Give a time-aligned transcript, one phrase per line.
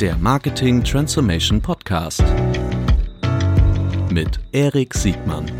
[0.00, 2.22] der Marketing Transformation Podcast
[4.10, 5.50] mit Erik Siegmann.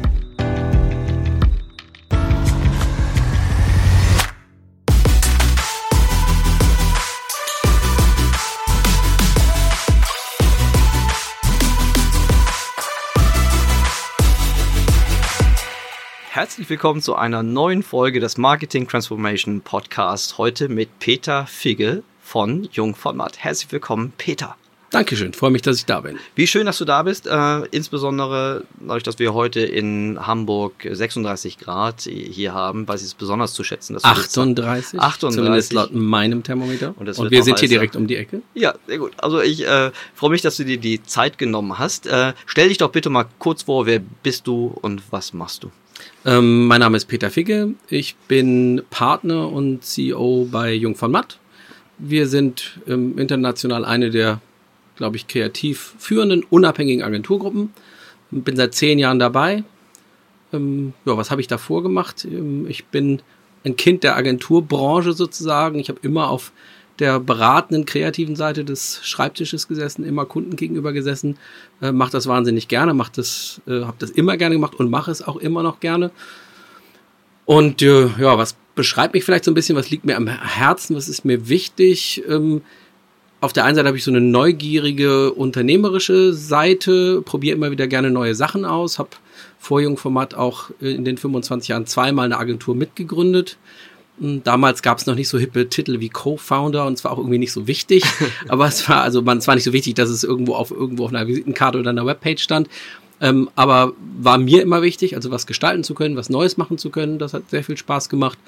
[16.31, 20.37] Herzlich willkommen zu einer neuen Folge des Marketing Transformation Podcast.
[20.37, 23.39] Heute mit Peter Figge von Jungformat.
[23.39, 24.57] Herzlich willkommen, Peter.
[24.91, 26.19] Dankeschön, freue mich, dass ich da bin.
[26.35, 27.27] Wie schön, dass du da bist.
[27.27, 33.15] Äh, insbesondere dadurch, dass wir heute in Hamburg 36 Grad hier haben, weiß ich es
[33.15, 33.95] besonders zu schätzen.
[33.95, 34.99] Dass 38?
[34.99, 35.37] 38.
[35.37, 36.95] Zumindest laut meinem Thermometer.
[36.99, 37.61] Und, Und wir sind heißer.
[37.61, 38.43] hier direkt um die Ecke.
[38.55, 39.13] Ja, sehr gut.
[39.19, 42.07] Also ich äh, freue mich, dass du dir die Zeit genommen hast.
[42.07, 45.71] Äh, stell dich doch bitte mal kurz vor, wer bist du und was machst du?
[46.25, 47.75] Ähm, mein Name ist Peter Figge.
[47.89, 51.39] Ich bin Partner und CEO bei Jung von Matt.
[51.99, 54.41] Wir sind ähm, international eine der,
[54.97, 57.73] glaube ich, kreativ führenden, unabhängigen Agenturgruppen.
[58.31, 59.65] Bin seit zehn Jahren dabei.
[60.53, 62.25] Ähm, ja, was habe ich davor gemacht?
[62.25, 63.23] Ähm, ich bin
[63.65, 65.79] ein Kind der Agenturbranche sozusagen.
[65.79, 66.53] Ich habe immer auf
[66.99, 71.37] der beratenden, kreativen Seite des Schreibtisches gesessen, immer Kunden gegenüber gesessen,
[71.83, 75.11] äh, mache das wahnsinnig gerne, mach das, äh, habe das immer gerne gemacht und mache
[75.11, 76.11] es auch immer noch gerne.
[77.45, 80.95] Und äh, ja, was beschreibt mich vielleicht so ein bisschen, was liegt mir am Herzen,
[80.95, 82.23] was ist mir wichtig?
[82.29, 82.63] Ähm,
[83.41, 88.11] auf der einen Seite habe ich so eine neugierige unternehmerische Seite, probiere immer wieder gerne
[88.11, 89.11] neue Sachen aus, habe
[89.59, 93.59] vor Jungformat auch in den 25 Jahren zweimal eine Agentur mitgegründet.
[94.19, 97.19] Hm, damals gab es noch nicht so hippe Titel wie Co-Founder und es war auch
[97.19, 98.05] irgendwie nicht so wichtig.
[98.49, 101.05] aber es war, also man, es war nicht so wichtig, dass es irgendwo auf irgendwo
[101.05, 102.69] auf einer Visitenkarte oder einer Webpage stand.
[103.21, 106.91] Ähm, aber war mir immer wichtig, also was gestalten zu können, was Neues machen zu
[106.91, 107.19] können.
[107.19, 108.39] Das hat sehr viel Spaß gemacht.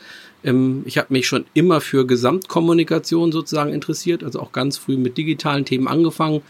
[0.44, 5.16] Ähm, ich habe mich schon immer für Gesamtkommunikation sozusagen interessiert, also auch ganz früh mit
[5.16, 6.42] digitalen Themen angefangen.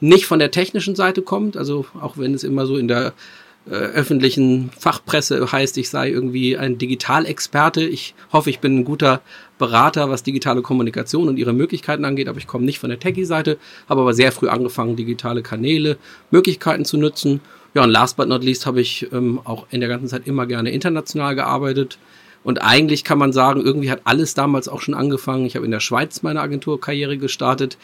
[0.00, 3.14] Nicht von der technischen Seite kommt, also auch wenn es immer so in der
[3.64, 7.84] äh, öffentlichen Fachpresse heißt, ich sei irgendwie ein Digitalexperte.
[7.84, 9.22] Ich hoffe, ich bin ein guter
[9.58, 13.58] Berater, was digitale Kommunikation und ihre Möglichkeiten angeht, aber ich komme nicht von der Techie-Seite,
[13.88, 15.96] habe aber sehr früh angefangen, digitale Kanäle,
[16.32, 17.40] Möglichkeiten zu nutzen.
[17.74, 20.46] Ja, und last but not least habe ich ähm, auch in der ganzen Zeit immer
[20.46, 21.98] gerne international gearbeitet.
[22.44, 25.46] Und eigentlich kann man sagen, irgendwie hat alles damals auch schon angefangen.
[25.46, 27.78] Ich habe in der Schweiz meine Agenturkarriere gestartet.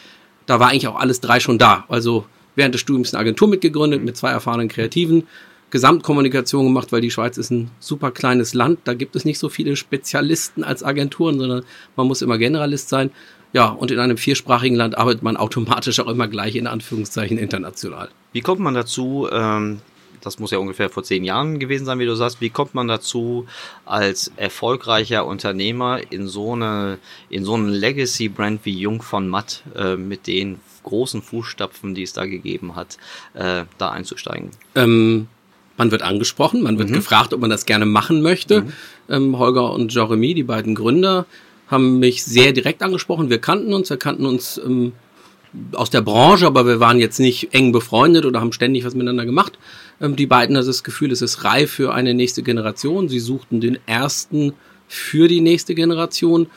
[0.45, 1.85] Da war eigentlich auch alles drei schon da.
[1.87, 5.23] Also während des Studiums eine Agentur mitgegründet mit zwei erfahrenen Kreativen
[5.71, 8.79] Gesamtkommunikation gemacht, weil die Schweiz ist ein super kleines Land.
[8.85, 11.63] Da gibt es nicht so viele Spezialisten als Agenturen, sondern
[11.95, 13.11] man muss immer Generalist sein.
[13.53, 18.09] Ja, und in einem viersprachigen Land arbeitet man automatisch auch immer gleich in Anführungszeichen international.
[18.31, 19.81] Wie kommt man dazu, ähm,
[20.21, 22.87] das muss ja ungefähr vor zehn Jahren gewesen sein, wie du sagst, wie kommt man
[22.87, 23.45] dazu,
[23.85, 29.95] als erfolgreicher Unternehmer in so eine, in so einen Legacy-Brand wie Jung von Matt äh,
[29.95, 32.97] mit den großen Fußstapfen, die es da gegeben hat,
[33.33, 34.51] äh, da einzusteigen?
[34.75, 35.27] Ähm
[35.77, 36.95] man wird angesprochen, man wird mhm.
[36.95, 38.63] gefragt, ob man das gerne machen möchte.
[38.63, 38.73] Mhm.
[39.07, 41.25] Ähm, Holger und Jeremy, die beiden Gründer,
[41.69, 43.29] haben mich sehr direkt angesprochen.
[43.29, 44.91] Wir kannten uns, wir kannten uns ähm,
[45.73, 49.25] aus der Branche, aber wir waren jetzt nicht eng befreundet oder haben ständig was miteinander
[49.25, 49.57] gemacht.
[50.01, 53.09] Ähm, die beiden hatten das Gefühl, es ist reif für eine nächste Generation.
[53.09, 54.53] Sie suchten den ersten
[54.87, 56.47] für die nächste Generation.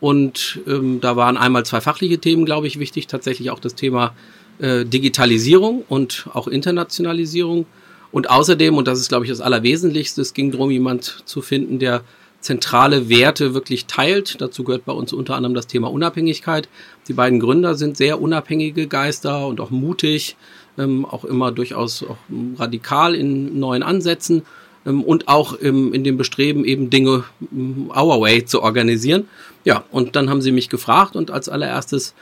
[0.00, 3.06] Und ähm, da waren einmal zwei fachliche Themen, glaube ich, wichtig.
[3.06, 4.14] Tatsächlich auch das Thema
[4.58, 7.66] äh, Digitalisierung und auch Internationalisierung.
[8.12, 11.78] Und außerdem, und das ist, glaube ich, das Allerwesentlichste, es ging darum, jemand zu finden,
[11.78, 12.02] der
[12.46, 14.40] zentrale Werte wirklich teilt.
[14.40, 16.68] Dazu gehört bei uns unter anderem das Thema Unabhängigkeit.
[17.08, 20.36] Die beiden Gründer sind sehr unabhängige Geister und auch mutig,
[20.78, 22.16] ähm, auch immer durchaus auch
[22.56, 24.42] radikal in neuen Ansätzen
[24.86, 29.28] ähm, und auch ähm, in dem Bestreben, eben Dinge ähm, our way zu organisieren.
[29.64, 32.14] Ja, und dann haben sie mich gefragt und als allererstes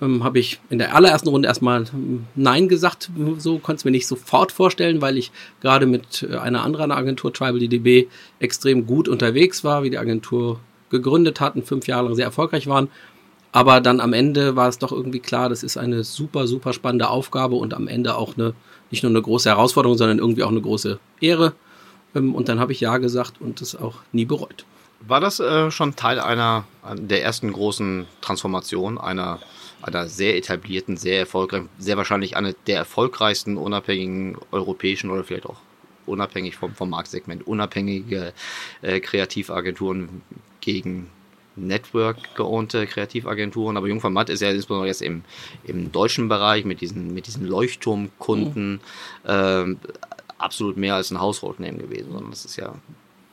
[0.00, 1.84] ähm, habe ich in der allerersten Runde erstmal
[2.34, 3.10] Nein gesagt.
[3.38, 7.32] So konnte es mir nicht sofort vorstellen, weil ich gerade mit äh, einer anderen Agentur,
[7.32, 10.60] Tribal DDB, extrem gut unterwegs war, wie die Agentur
[10.90, 12.88] gegründet hatten, fünf Jahre lang sehr erfolgreich waren.
[13.52, 17.08] Aber dann am Ende war es doch irgendwie klar, das ist eine super, super spannende
[17.08, 18.54] Aufgabe und am Ende auch eine,
[18.90, 21.54] nicht nur eine große Herausforderung, sondern irgendwie auch eine große Ehre.
[22.14, 24.64] Ähm, und dann habe ich Ja gesagt und das auch nie bereut.
[25.00, 29.38] War das äh, schon Teil einer der ersten großen Transformationen einer
[29.82, 35.58] einer sehr etablierten, sehr erfolgreichen, sehr wahrscheinlich eine der erfolgreichsten unabhängigen europäischen oder vielleicht auch
[36.06, 38.32] unabhängig vom, vom Marktsegment, unabhängige
[38.82, 40.22] äh, Kreativagenturen
[40.60, 41.10] gegen
[41.56, 45.22] Network geohnte Kreativagenturen, aber Jungfern Matt ist ja insbesondere jetzt im,
[45.64, 48.80] im deutschen Bereich mit diesen, mit diesen Leuchtturmkunden
[49.24, 49.30] mhm.
[49.30, 49.76] äh,
[50.38, 52.74] absolut mehr als ein Household Name gewesen, sondern das ist ja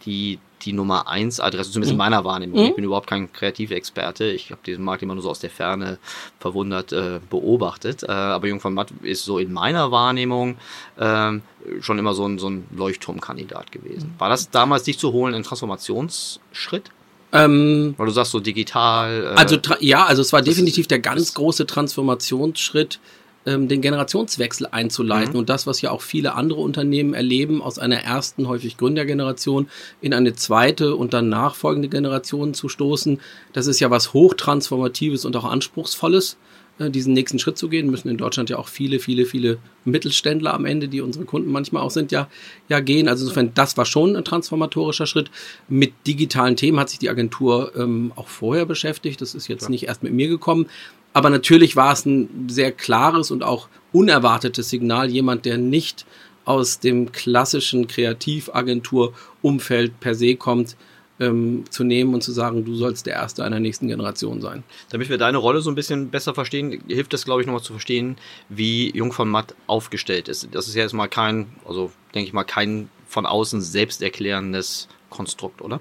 [0.05, 1.99] die, die Nummer 1 Adresse, zumindest in Mhm.
[1.99, 2.59] meiner Wahrnehmung.
[2.61, 2.65] Mhm.
[2.69, 4.25] Ich bin überhaupt kein Kreativexperte.
[4.25, 5.97] Ich habe diesen Markt immer nur so aus der Ferne
[6.39, 8.03] verwundert äh, beobachtet.
[8.03, 10.57] Äh, aber Jung von Matt ist so in meiner Wahrnehmung
[10.99, 11.41] ähm,
[11.81, 14.13] schon immer so ein, so ein Leuchtturmkandidat gewesen.
[14.17, 16.91] War das damals dich zu holen ein Transformationsschritt?
[17.33, 19.33] Ähm, Weil du sagst so digital.
[19.35, 22.99] Äh, Also ja, also es war definitiv der ganz große Transformationsschritt,
[23.45, 25.39] ähm, den Generationswechsel einzuleiten Mhm.
[25.39, 29.67] und das, was ja auch viele andere Unternehmen erleben, aus einer ersten, häufig Gründergeneration
[30.01, 33.19] in eine zweite und dann nachfolgende Generation zu stoßen.
[33.53, 36.37] Das ist ja was hochtransformatives und auch anspruchsvolles,
[36.79, 37.89] äh, diesen nächsten Schritt zu gehen.
[37.89, 41.83] Müssen in Deutschland ja auch viele, viele, viele Mittelständler am Ende, die unsere Kunden manchmal
[41.83, 42.27] auch sind, ja,
[42.69, 43.07] ja gehen.
[43.07, 45.29] Also insofern, das war schon ein transformatorischer Schritt.
[45.69, 49.21] Mit digitalen Themen hat sich die Agentur ähm, auch vorher beschäftigt.
[49.21, 49.69] Das ist jetzt Ja.
[49.69, 50.65] nicht erst mit mir gekommen.
[51.15, 55.09] Aber natürlich war es ein sehr klares und auch unerwartetes Signal.
[55.09, 56.05] Jemand, der nicht
[56.43, 60.75] aus dem klassischen Kreativagentur-Umfeld per se kommt,
[61.21, 64.65] ähm, zu nehmen und zu sagen, du sollst der Erste einer nächsten Generation sein.
[64.89, 67.71] Damit wir deine Rolle so ein bisschen besser verstehen, hilft es, glaube ich, nochmal zu
[67.71, 68.17] verstehen,
[68.49, 70.49] wie Jung von Matt aufgestellt ist.
[70.51, 75.61] Das ist ja jetzt mal kein, also denke ich mal, kein von außen selbsterklärendes Konstrukt,
[75.61, 75.79] oder?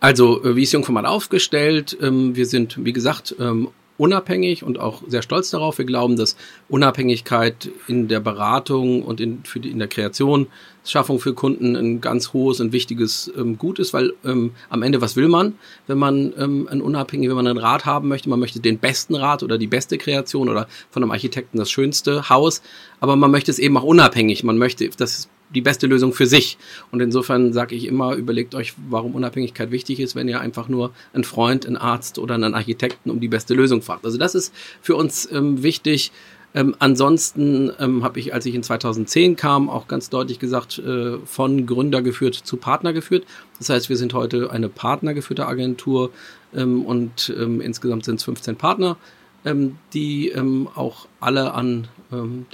[0.00, 1.96] Also, äh, wie ist Jungformat aufgestellt?
[2.02, 5.76] Ähm, Wir sind, wie gesagt, ähm, unabhängig und auch sehr stolz darauf.
[5.76, 6.36] Wir glauben, dass
[6.68, 10.46] Unabhängigkeit in der Beratung und in, für die, in der Kreation,
[10.84, 15.02] Schaffung für Kunden ein ganz hohes und wichtiges ähm, Gut ist, weil ähm, am Ende,
[15.02, 18.30] was will man, wenn man ähm, ein unabhängig, wenn man einen Rat haben möchte?
[18.30, 22.30] Man möchte den besten Rat oder die beste Kreation oder von einem Architekten das schönste
[22.30, 22.62] Haus,
[23.00, 24.44] aber man möchte es eben auch unabhängig.
[24.44, 26.58] Man möchte das die beste Lösung für sich.
[26.90, 30.92] Und insofern sage ich immer, überlegt euch, warum Unabhängigkeit wichtig ist, wenn ihr einfach nur
[31.12, 34.04] einen Freund, einen Arzt oder einen Architekten um die beste Lösung fragt.
[34.04, 36.12] Also das ist für uns ähm, wichtig.
[36.54, 41.18] Ähm, ansonsten ähm, habe ich, als ich in 2010 kam, auch ganz deutlich gesagt, äh,
[41.24, 43.24] von Gründer geführt zu Partner geführt.
[43.58, 46.10] Das heißt, wir sind heute eine partnergeführte Agentur
[46.54, 48.96] ähm, und ähm, insgesamt sind es 15 Partner,
[49.44, 51.88] ähm, die ähm, auch alle an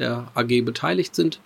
[0.00, 1.38] der AG beteiligt sind.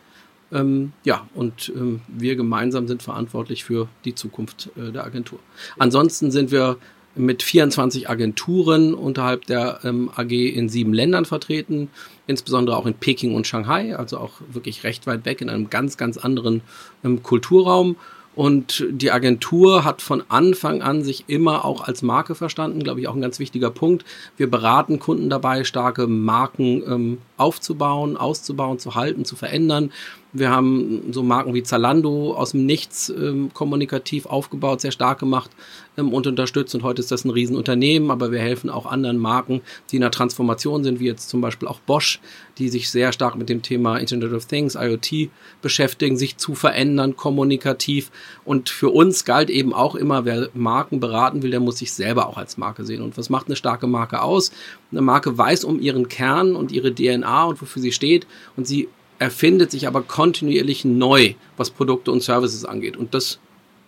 [0.52, 5.38] Ähm, ja, und ähm, wir gemeinsam sind verantwortlich für die Zukunft äh, der Agentur.
[5.78, 6.78] Ansonsten sind wir
[7.14, 11.90] mit 24 Agenturen unterhalb der ähm, AG in sieben Ländern vertreten,
[12.26, 15.96] insbesondere auch in Peking und Shanghai, also auch wirklich recht weit weg in einem ganz,
[15.96, 16.62] ganz anderen
[17.04, 17.96] ähm, Kulturraum.
[18.38, 23.08] Und die Agentur hat von Anfang an sich immer auch als Marke verstanden, glaube ich,
[23.08, 24.04] auch ein ganz wichtiger Punkt.
[24.36, 29.90] Wir beraten Kunden dabei, starke Marken ähm, aufzubauen, auszubauen, zu halten, zu verändern.
[30.34, 35.50] Wir haben so Marken wie Zalando aus dem Nichts ähm, kommunikativ aufgebaut, sehr stark gemacht
[35.96, 36.74] ähm, und unterstützt.
[36.74, 40.10] Und heute ist das ein Riesenunternehmen, aber wir helfen auch anderen Marken, die in der
[40.10, 42.20] Transformation sind, wie jetzt zum Beispiel auch Bosch,
[42.58, 45.30] die sich sehr stark mit dem Thema Internet of Things, IoT
[45.62, 48.10] beschäftigen, sich zu verändern, kommunikativ.
[48.44, 52.28] Und für uns galt eben auch immer, wer Marken beraten will, der muss sich selber
[52.28, 53.00] auch als Marke sehen.
[53.00, 54.52] Und was macht eine starke Marke aus?
[54.92, 58.88] Eine Marke weiß um ihren Kern und ihre DNA und wofür sie steht und sie
[59.18, 62.96] erfindet sich aber kontinuierlich neu, was Produkte und Services angeht.
[62.96, 63.38] Und das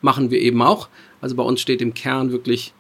[0.03, 0.89] machen wir eben auch.
[1.21, 2.73] Also bei uns steht im Kern wirklich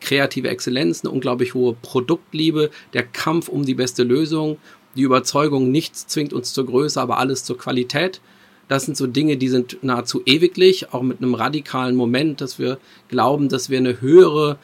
[0.00, 4.58] kreative Exzellenz, eine unglaublich hohe Produktliebe, der Kampf um die beste Lösung,
[4.94, 8.20] die Überzeugung, nichts zwingt uns zur Größe, aber alles zur Qualität.
[8.68, 12.78] Das sind so Dinge, die sind nahezu ewiglich, auch mit einem radikalen Moment, dass wir
[13.08, 14.58] glauben, dass wir eine höhere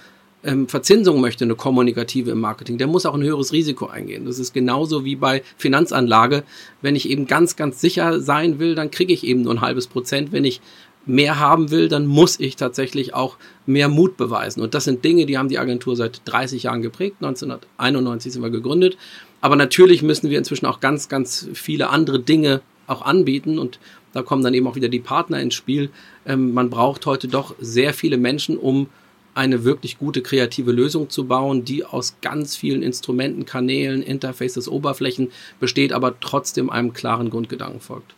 [0.44, 4.24] ähm, Verzinsung möchte, eine kommunikative im Marketing, der muss auch ein höheres Risiko eingehen.
[4.24, 6.42] Das ist genauso wie bei Finanzanlage.
[6.80, 9.86] Wenn ich eben ganz, ganz sicher sein will, dann kriege ich eben nur ein halbes
[9.86, 10.32] Prozent.
[10.32, 10.60] Wenn ich
[11.06, 14.62] mehr haben will, dann muss ich tatsächlich auch mehr Mut beweisen.
[14.62, 17.16] Und das sind Dinge, die haben die Agentur seit 30 Jahren geprägt.
[17.20, 18.96] 1991 sind wir gegründet.
[19.40, 23.58] Aber natürlich müssen wir inzwischen auch ganz, ganz viele andere Dinge auch anbieten.
[23.58, 23.80] Und
[24.12, 25.90] da kommen dann eben auch wieder die Partner ins Spiel.
[26.26, 28.88] Ähm, man braucht heute doch sehr viele Menschen, um
[29.34, 35.30] eine wirklich gute kreative Lösung zu bauen, die aus ganz vielen Instrumenten, Kanälen, Interfaces, Oberflächen
[35.58, 38.14] besteht, aber trotzdem einem klaren Grundgedanken folgt.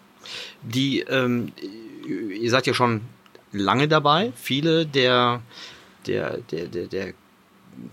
[0.63, 1.53] Die, ähm,
[2.07, 3.03] ihr seid ja schon
[3.53, 4.33] lange dabei.
[4.35, 5.43] Viele der,
[6.07, 7.15] der, der, der, der,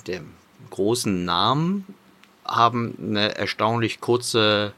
[0.08, 0.22] der
[0.70, 1.86] großen Namen
[2.46, 4.74] haben eine erstaunlich kurze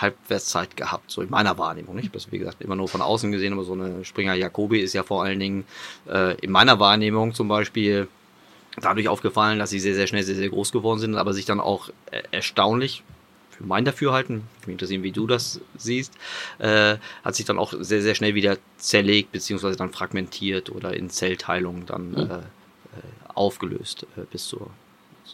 [0.00, 1.96] Halbwertszeit gehabt, so in meiner Wahrnehmung.
[1.96, 2.14] Nicht?
[2.14, 5.02] Das wie gesagt immer nur von außen gesehen, aber so eine Springer Jacobi ist ja
[5.02, 5.64] vor allen Dingen
[6.08, 8.08] äh, in meiner Wahrnehmung zum Beispiel
[8.80, 11.60] dadurch aufgefallen, dass sie sehr, sehr schnell sehr, sehr groß geworden sind, aber sich dann
[11.60, 13.02] auch äh, erstaunlich
[13.50, 16.14] für mein Dafürhalten, mich interessieren, wie du das siehst,
[16.58, 21.10] äh, hat sich dann auch sehr, sehr schnell wieder zerlegt, beziehungsweise dann fragmentiert oder in
[21.10, 22.40] Zellteilungen dann äh, äh,
[23.34, 24.70] aufgelöst äh, bis zur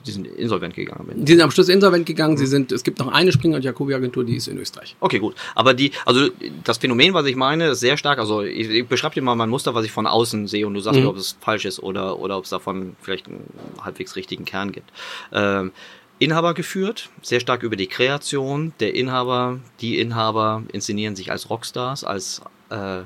[0.07, 1.25] die sind insolvent gegangen.
[1.25, 2.37] Die sind am Schluss insolvent gegangen.
[2.37, 4.97] Sie sind, es gibt noch eine Springer und Jacobi Agentur, die ist in Österreich.
[5.01, 5.35] Okay, gut.
[5.55, 6.29] Aber die, also
[6.65, 8.19] das Phänomen, was ich meine, ist sehr stark.
[8.19, 10.81] Also ich, ich beschreibe dir mal mein Muster, was ich von außen sehe und du
[10.81, 11.05] sagst Mhm.
[11.07, 13.45] mir, ob es falsch ist oder, oder ob es davon vielleicht einen
[13.83, 14.91] halbwegs richtigen Kern gibt.
[15.33, 15.73] Ähm,
[16.21, 18.73] Inhaber geführt, sehr stark über die Kreation.
[18.81, 23.01] Der Inhaber, die Inhaber inszenieren sich als Rockstars, als, äh,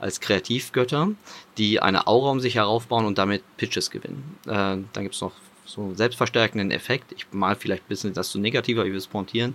[0.00, 1.10] als Kreativgötter,
[1.58, 4.38] die eine Aura um sich heraufbauen und damit Pitches gewinnen.
[4.46, 5.32] Äh, dann gibt es noch
[5.64, 7.12] so selbstverstärkenden Effekt.
[7.16, 9.54] Ich mal vielleicht ein bisschen das zu negativer, ich will es pointieren.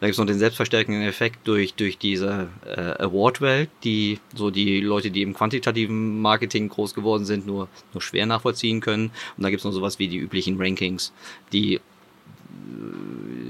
[0.00, 4.80] Da gibt es noch den selbstverstärkenden Effekt durch, durch diese äh, Award-Welt, die so die
[4.80, 9.10] Leute, die im quantitativen Marketing groß geworden sind, nur, nur schwer nachvollziehen können.
[9.36, 11.12] Und da gibt es noch sowas wie die üblichen Rankings,
[11.52, 11.80] die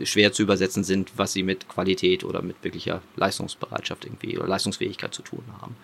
[0.04, 5.14] schwer zu übersetzen sind, was sie mit Qualität oder mit wirklicher Leistungsbereitschaft irgendwie oder Leistungsfähigkeit
[5.14, 5.76] zu tun haben.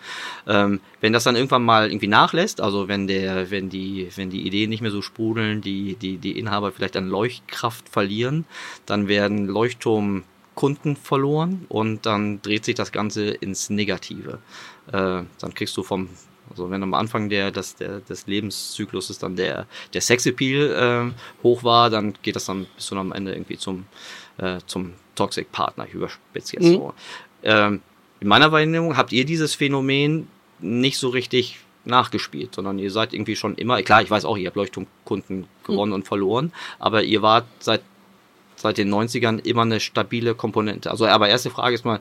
[0.46, 4.46] Ähm, wenn das dann irgendwann mal irgendwie nachlässt, also wenn der, wenn die, wenn die
[4.46, 8.44] Ideen nicht mehr so sprudeln, die, die, die Inhaber vielleicht an Leuchtkraft verlieren,
[8.86, 14.38] dann werden Leuchtturmkunden verloren und dann dreht sich das Ganze ins Negative.
[14.88, 16.08] Äh, dann kriegst du vom
[16.56, 21.62] also wenn am Anfang der, des, der, des Lebenszykluses dann der, der Sexappeal äh, hoch
[21.62, 23.84] war, dann geht das dann bis zu am Ende irgendwie zum,
[24.38, 26.72] äh, zum Toxic Partner, ich überspitze jetzt Mhm.
[26.72, 26.94] so.
[27.42, 27.82] Ähm,
[28.20, 30.28] in meiner Wahrnehmung habt ihr dieses Phänomen
[30.60, 34.46] nicht so richtig nachgespielt, sondern ihr seid irgendwie schon immer, klar, ich weiß auch, ihr
[34.46, 37.82] habt Leuchtturmkunden gewonnen und verloren, aber ihr wart seit,
[38.56, 40.90] seit den 90ern immer eine stabile Komponente.
[40.90, 42.00] Also, aber erste Frage ist mal,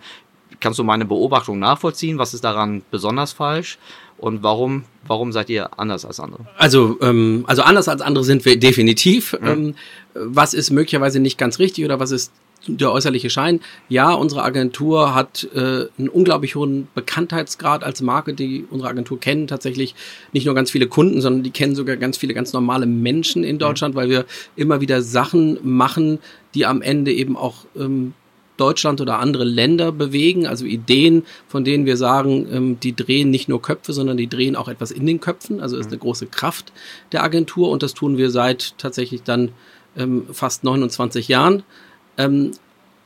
[0.62, 2.18] kannst du meine Beobachtung nachvollziehen?
[2.18, 3.78] Was ist daran besonders falsch?
[4.18, 6.46] Und warum, warum seid ihr anders als andere?
[6.58, 9.38] Also, ähm, also anders als andere sind wir definitiv.
[9.42, 9.76] Ähm,
[10.14, 12.32] was ist möglicherweise nicht ganz richtig oder was ist
[12.68, 13.60] der äußerliche Schein?
[13.90, 19.48] Ja, unsere Agentur hat äh, einen unglaublich hohen Bekanntheitsgrad als Marke, die unsere Agentur kennen
[19.48, 19.96] tatsächlich
[20.32, 23.60] nicht nur ganz viele Kunden, sondern die kennen sogar ganz viele ganz normale Menschen in
[23.60, 26.20] Deutschland, weil wir immer wieder Sachen machen,
[26.56, 28.14] die am Ende eben auch ähm,
[28.58, 33.50] Deutschland oder andere Länder bewegen, also Ideen, von denen wir sagen, ähm, die drehen nicht
[33.50, 35.60] nur Köpfe, sondern die drehen auch etwas in den Köpfen.
[35.60, 36.72] Also ist eine große Kraft
[37.12, 39.52] der Agentur und das tun wir seit tatsächlich dann
[39.98, 41.64] ähm, fast 29 Jahren.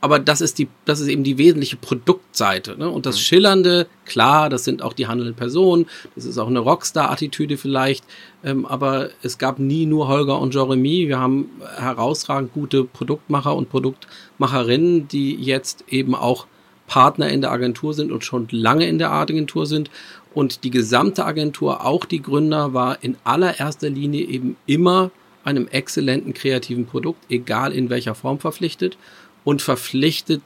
[0.00, 2.76] Aber das ist die, das ist eben die wesentliche Produktseite.
[2.78, 2.88] Ne?
[2.88, 7.58] Und das Schillernde, klar, das sind auch die handelnden Personen, das ist auch eine Rockstar-Attitüde
[7.58, 8.04] vielleicht,
[8.42, 11.06] ähm, aber es gab nie nur Holger und Jeremy.
[11.06, 16.46] Wir haben herausragend gute Produktmacher und Produktmacherinnen, die jetzt eben auch
[16.86, 19.90] Partner in der Agentur sind und schon lange in der Agentur sind.
[20.32, 25.10] Und die gesamte Agentur, auch die Gründer, war in allererster Linie eben immer
[25.44, 28.96] einem exzellenten kreativen Produkt, egal in welcher Form verpflichtet
[29.44, 30.42] und verpflichtet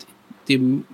[0.49, 0.85] dem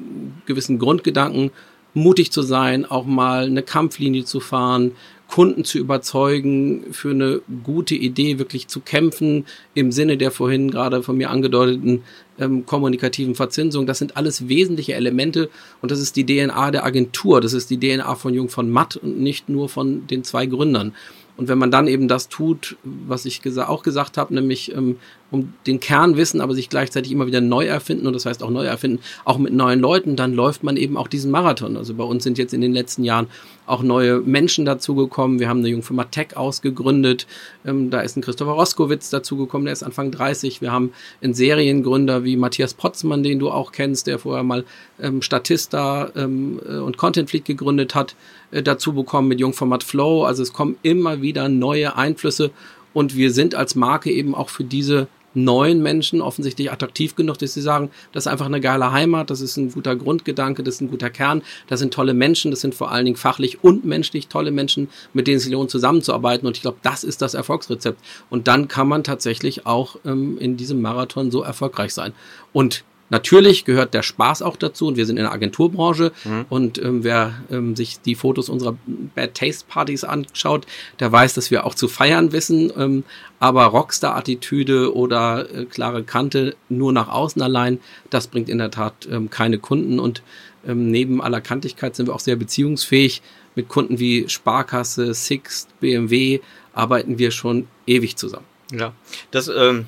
[0.47, 1.51] gewissen Grundgedanken,
[1.95, 4.93] mutig zu sein, auch mal eine Kampflinie zu fahren,
[5.31, 11.03] Kunden zu überzeugen, für eine gute Idee wirklich zu kämpfen, im Sinne der vorhin gerade
[11.05, 12.03] von mir angedeuteten
[12.39, 13.87] ähm, kommunikativen Verzinsung.
[13.87, 15.49] Das sind alles wesentliche Elemente
[15.83, 18.97] und das ist die DNA der Agentur, das ist die DNA von Jung von Matt
[18.97, 20.95] und nicht nur von den zwei Gründern.
[21.37, 24.97] Und wenn man dann eben das tut, was ich auch gesagt habe, nämlich ähm,
[25.31, 28.51] um den Kern wissen, aber sich gleichzeitig immer wieder neu erfinden und das heißt auch
[28.51, 31.77] neu erfinden, auch mit neuen Leuten, dann läuft man eben auch diesen Marathon.
[31.77, 33.29] Also bei uns sind jetzt in den letzten Jahren
[33.67, 35.39] auch neue Menschen dazugekommen.
[35.39, 37.27] Wir haben eine Jungfirma Tech ausgegründet.
[37.65, 40.61] Ähm, da ist ein Christopher Roskowitz dazugekommen, der ist Anfang 30.
[40.61, 44.65] Wir haben einen Seriengründer wie Matthias Potzmann, den du auch kennst, der vorher mal
[45.01, 48.17] ähm, Statista ähm, äh, und Content Fleet gegründet hat,
[48.51, 50.25] äh, dazu bekommen mit Jungformat Flow.
[50.25, 52.51] Also es kommen immer wieder neue Einflüsse
[52.93, 57.55] und wir sind als Marke eben auch für diese neuen Menschen offensichtlich attraktiv genug, dass
[57.55, 60.81] sie sagen, das ist einfach eine geile Heimat, das ist ein guter Grundgedanke, das ist
[60.81, 64.29] ein guter Kern, das sind tolle Menschen, das sind vor allen Dingen fachlich und menschlich
[64.29, 66.47] tolle Menschen, mit denen es lohnt zusammenzuarbeiten.
[66.47, 67.99] Und ich glaube, das ist das Erfolgsrezept.
[68.29, 72.13] Und dann kann man tatsächlich auch ähm, in diesem Marathon so erfolgreich sein.
[72.53, 76.13] Und Natürlich gehört der Spaß auch dazu und wir sind in der Agenturbranche
[76.49, 78.77] und ähm, wer ähm, sich die Fotos unserer
[79.15, 80.67] Bad Taste Partys anschaut,
[81.01, 83.05] der weiß, dass wir auch zu feiern wissen, ähm,
[83.41, 89.09] aber Rockstar-Attitüde oder äh, klare Kante nur nach außen allein, das bringt in der Tat
[89.11, 90.23] ähm, keine Kunden und
[90.67, 93.23] ähm, neben aller Kantigkeit sind wir auch sehr beziehungsfähig.
[93.57, 96.41] Mit Kunden wie Sparkasse, Sixt, BMW
[96.73, 98.45] arbeiten wir schon ewig zusammen.
[98.73, 98.93] Ja,
[99.33, 99.87] das, ähm,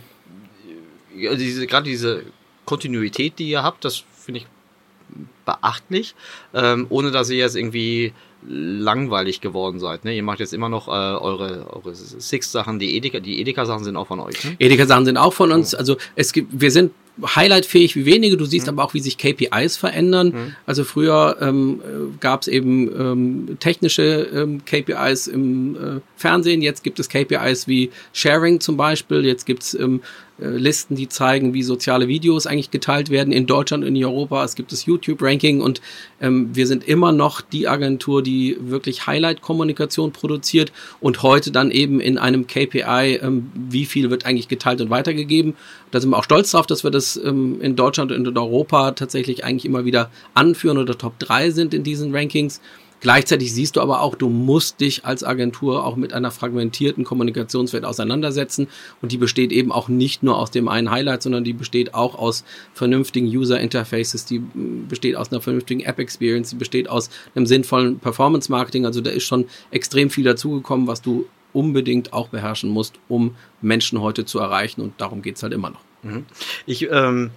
[1.16, 2.24] ja, diese, gerade diese
[2.72, 4.46] Kontinuität, die ihr habt, das finde ich
[5.44, 6.14] beachtlich,
[6.54, 8.14] ähm, ohne dass ihr jetzt irgendwie
[8.48, 10.06] langweilig geworden seid.
[10.06, 10.16] Ne?
[10.16, 14.06] Ihr macht jetzt immer noch äh, eure, eure Six-Sachen, die Edeka, die Edeka-Sachen sind auch
[14.06, 14.42] von euch.
[14.42, 14.56] Ne?
[14.58, 15.74] Edeka-Sachen sind auch von uns.
[15.74, 16.92] Also es gibt, wir sind
[17.24, 18.36] highlightfähig wie wenige.
[18.36, 20.56] Du siehst aber auch, wie sich KPIs verändern.
[20.66, 21.80] Also früher ähm,
[22.20, 26.62] gab es eben ähm, technische ähm, KPIs im äh, Fernsehen.
[26.62, 29.24] Jetzt gibt es KPIs wie Sharing zum Beispiel.
[29.24, 30.00] Jetzt gibt es ähm,
[30.42, 34.44] äh, Listen, die zeigen, wie soziale Videos eigentlich geteilt werden in Deutschland und in Europa.
[34.44, 35.80] Es gibt das YouTube-Ranking und
[36.20, 42.00] ähm, wir sind immer noch die Agentur, die wirklich Highlight-Kommunikation produziert und heute dann eben
[42.00, 45.54] in einem KPI, ähm, wie viel wird eigentlich geteilt und weitergegeben.
[45.92, 48.92] Da sind wir auch stolz drauf, dass wir das ähm, in Deutschland und in Europa
[48.92, 52.60] tatsächlich eigentlich immer wieder anführen oder Top 3 sind in diesen Rankings.
[53.02, 57.84] Gleichzeitig siehst du aber auch, du musst dich als Agentur auch mit einer fragmentierten Kommunikationswelt
[57.84, 58.68] auseinandersetzen.
[59.02, 62.14] Und die besteht eben auch nicht nur aus dem einen Highlight, sondern die besteht auch
[62.14, 62.44] aus
[62.74, 64.40] vernünftigen User Interfaces, die
[64.88, 68.86] besteht aus einer vernünftigen App Experience, die besteht aus einem sinnvollen Performance Marketing.
[68.86, 74.00] Also da ist schon extrem viel dazugekommen, was du unbedingt auch beherrschen musst, um Menschen
[74.00, 74.80] heute zu erreichen.
[74.80, 75.80] Und darum geht's halt immer noch.
[76.02, 76.26] Mhm.
[76.66, 77.30] Ich ähm,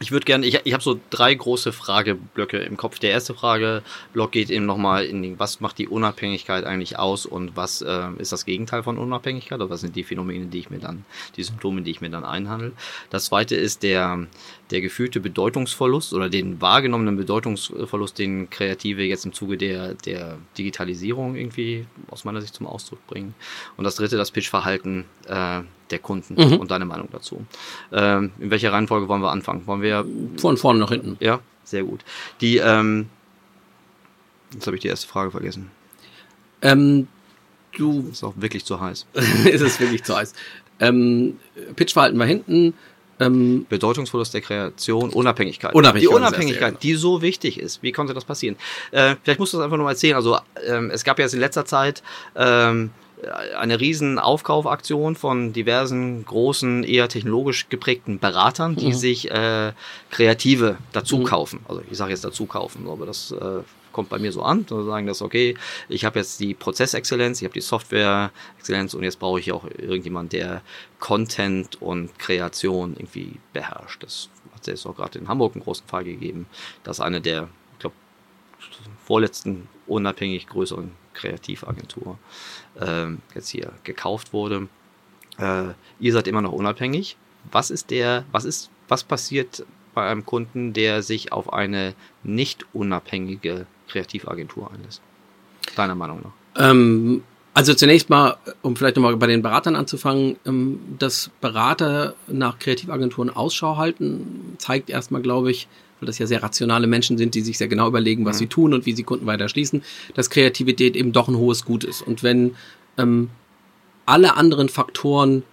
[0.00, 2.98] ich würde gerne, ich, ich habe so drei große Frageblöcke im Kopf.
[2.98, 7.56] Der erste Frageblock geht eben nochmal in den, was macht die Unabhängigkeit eigentlich aus und
[7.56, 10.80] was äh, ist das Gegenteil von Unabhängigkeit oder was sind die Phänomene, die ich mir
[10.80, 11.04] dann,
[11.36, 12.72] die Symptome, die ich mir dann einhandle.
[13.10, 14.26] Das zweite ist der,
[14.70, 21.36] der gefühlte Bedeutungsverlust oder den wahrgenommenen Bedeutungsverlust, den Kreative jetzt im Zuge der, der Digitalisierung
[21.36, 23.34] irgendwie aus meiner Sicht zum Ausdruck bringen.
[23.76, 26.58] Und das dritte, das Pitchverhalten äh, der Kunden mhm.
[26.58, 27.44] und deine Meinung dazu.
[27.92, 29.66] Ähm, in welcher Reihenfolge wollen wir anfangen?
[29.66, 30.06] Wollen wir
[30.38, 31.16] von vorne nach hinten?
[31.20, 32.00] Ja, sehr gut.
[32.40, 33.10] Die, ähm,
[34.52, 35.70] jetzt habe ich die erste Frage vergessen.
[36.62, 37.08] Ähm,
[37.76, 39.06] du ist auch wirklich zu heiß.
[39.44, 40.32] ist es wirklich zu heiß.
[40.80, 41.38] Ähm,
[41.76, 42.74] Pitchverhalten war hinten.
[43.20, 45.74] Ähm, Bedeutungsverlust der Kreation, Unabhängigkeit.
[45.74, 47.82] Unabhängigkeit die Unabhängigkeit, die so wichtig ist.
[47.82, 48.56] Wie konnte das passieren?
[48.90, 50.16] Äh, vielleicht musst du das einfach nur mal erzählen.
[50.16, 52.02] Also ähm, es gab ja jetzt in letzter Zeit
[52.36, 52.90] ähm,
[53.56, 58.92] eine riesen Aufkaufaktion von diversen großen, eher technologisch geprägten Beratern, die mhm.
[58.92, 59.72] sich äh,
[60.10, 61.24] Kreative dazu mhm.
[61.24, 61.60] kaufen.
[61.68, 63.60] Also ich sage jetzt dazu kaufen, aber das äh,
[63.94, 64.66] kommt bei mir so an.
[64.66, 65.56] Da sagen das, okay,
[65.88, 70.34] ich habe jetzt die Prozessexzellenz, ich habe die Software-Exzellenz und jetzt brauche ich auch irgendjemand,
[70.34, 70.60] der
[70.98, 74.02] Content und Kreation irgendwie beherrscht.
[74.02, 76.46] Das hat es auch gerade in Hamburg einen großen Fall gegeben,
[76.82, 77.96] dass eine der, ich glaube,
[79.06, 82.18] vorletzten unabhängig größeren Kreativagentur
[82.78, 84.68] äh, jetzt hier gekauft wurde.
[85.38, 85.68] Äh,
[86.00, 87.16] ihr seid immer noch unabhängig.
[87.50, 92.66] Was ist der, was ist, was passiert bei einem Kunden, der sich auf eine nicht
[92.74, 95.00] unabhängige Kreativagentur einlässt?
[95.76, 96.70] Deiner Meinung nach?
[96.70, 97.22] Ähm,
[97.54, 103.30] also zunächst mal, um vielleicht nochmal bei den Beratern anzufangen, ähm, dass Berater nach Kreativagenturen
[103.30, 105.68] Ausschau halten, zeigt erstmal, glaube ich,
[106.00, 108.38] weil das ja sehr rationale Menschen sind, die sich sehr genau überlegen, was mhm.
[108.38, 109.82] sie tun und wie sie Kunden weiter schließen,
[110.14, 112.02] dass Kreativität eben doch ein hohes Gut ist.
[112.02, 112.56] Und wenn
[112.98, 113.30] ähm,
[114.04, 115.44] alle anderen Faktoren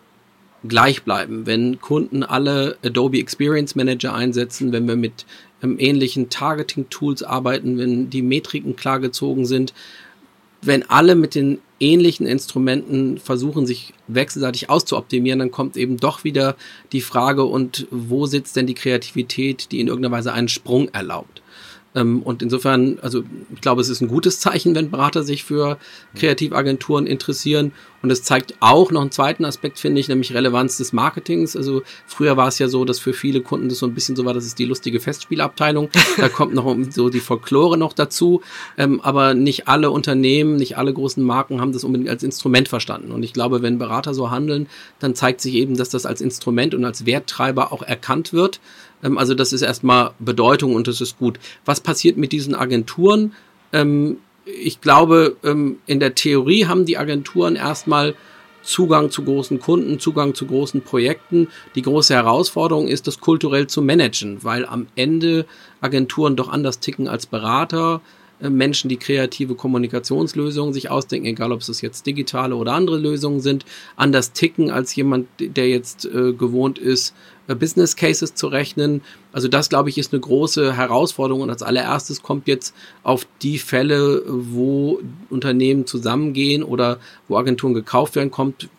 [0.67, 5.25] gleich bleiben, wenn Kunden alle Adobe Experience Manager einsetzen, wenn wir mit
[5.61, 9.73] ähnlichen Targeting-Tools arbeiten, wenn die Metriken klar gezogen sind,
[10.61, 16.55] wenn alle mit den ähnlichen Instrumenten versuchen, sich wechselseitig auszuoptimieren, dann kommt eben doch wieder
[16.91, 21.40] die Frage, und wo sitzt denn die Kreativität, die in irgendeiner Weise einen Sprung erlaubt?
[21.93, 23.23] Ähm, und insofern, also
[23.53, 25.77] ich glaube, es ist ein gutes Zeichen, wenn Berater sich für
[26.15, 27.71] Kreativagenturen interessieren.
[28.01, 31.55] Und es zeigt auch noch einen zweiten Aspekt, finde ich, nämlich Relevanz des Marketings.
[31.55, 34.25] Also früher war es ja so, dass für viele Kunden das so ein bisschen so
[34.25, 35.89] war, das ist die lustige Festspielabteilung.
[36.17, 38.41] Da kommt noch so die Folklore noch dazu.
[38.77, 43.11] Ähm, aber nicht alle Unternehmen, nicht alle großen Marken haben das unbedingt als Instrument verstanden.
[43.11, 44.67] Und ich glaube, wenn Berater so handeln,
[44.99, 48.59] dann zeigt sich eben, dass das als Instrument und als Werttreiber auch erkannt wird.
[49.03, 51.39] Ähm, also das ist erstmal Bedeutung und das ist gut.
[51.65, 53.33] Was passiert mit diesen Agenturen?
[53.73, 58.15] Ähm, ich glaube, ähm, in der Theorie haben die Agenturen erstmal
[58.63, 61.47] Zugang zu großen Kunden, Zugang zu großen Projekten.
[61.75, 65.45] Die große Herausforderung ist, das kulturell zu managen, weil am Ende
[65.79, 68.01] Agenturen doch anders ticken als Berater.
[68.41, 73.39] Äh, Menschen, die kreative Kommunikationslösungen sich ausdenken, egal ob es jetzt digitale oder andere Lösungen
[73.39, 77.15] sind, anders ticken als jemand, der jetzt äh, gewohnt ist,
[77.47, 79.01] Business Cases zu rechnen.
[79.31, 81.41] Also das, glaube ich, ist eine große Herausforderung.
[81.41, 82.73] Und als allererstes kommt jetzt
[83.03, 84.99] auf die Fälle, wo
[85.29, 88.69] Unternehmen zusammengehen oder wo Agenturen gekauft werden, kommt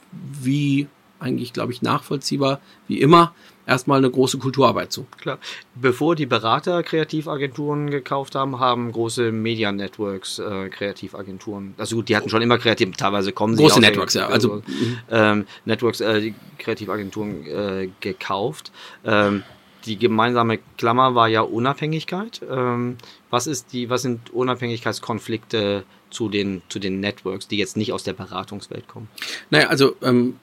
[0.42, 0.86] wie
[1.22, 3.32] eigentlich, glaube ich, nachvollziehbar, wie immer,
[3.66, 5.06] erstmal eine große Kulturarbeit zu.
[5.18, 5.38] Klar.
[5.74, 11.74] Bevor die Berater Kreativagenturen gekauft haben, haben große Media Networks äh, Kreativagenturen.
[11.78, 14.26] Also gut, die hatten schon immer kreativ, teilweise kommen sie Große Networks, ja.
[14.28, 14.62] Also, also
[15.10, 18.72] ähm, Networks, äh, Kreativagenturen äh, gekauft.
[19.04, 19.42] Ähm,
[19.86, 22.40] die gemeinsame Klammer war ja Unabhängigkeit.
[22.48, 22.98] Ähm,
[23.30, 28.04] was ist die, was sind Unabhängigkeitskonflikte zu den, zu den Networks, die jetzt nicht aus
[28.04, 29.08] der Beratungswelt kommen?
[29.50, 30.36] Naja, also, ähm,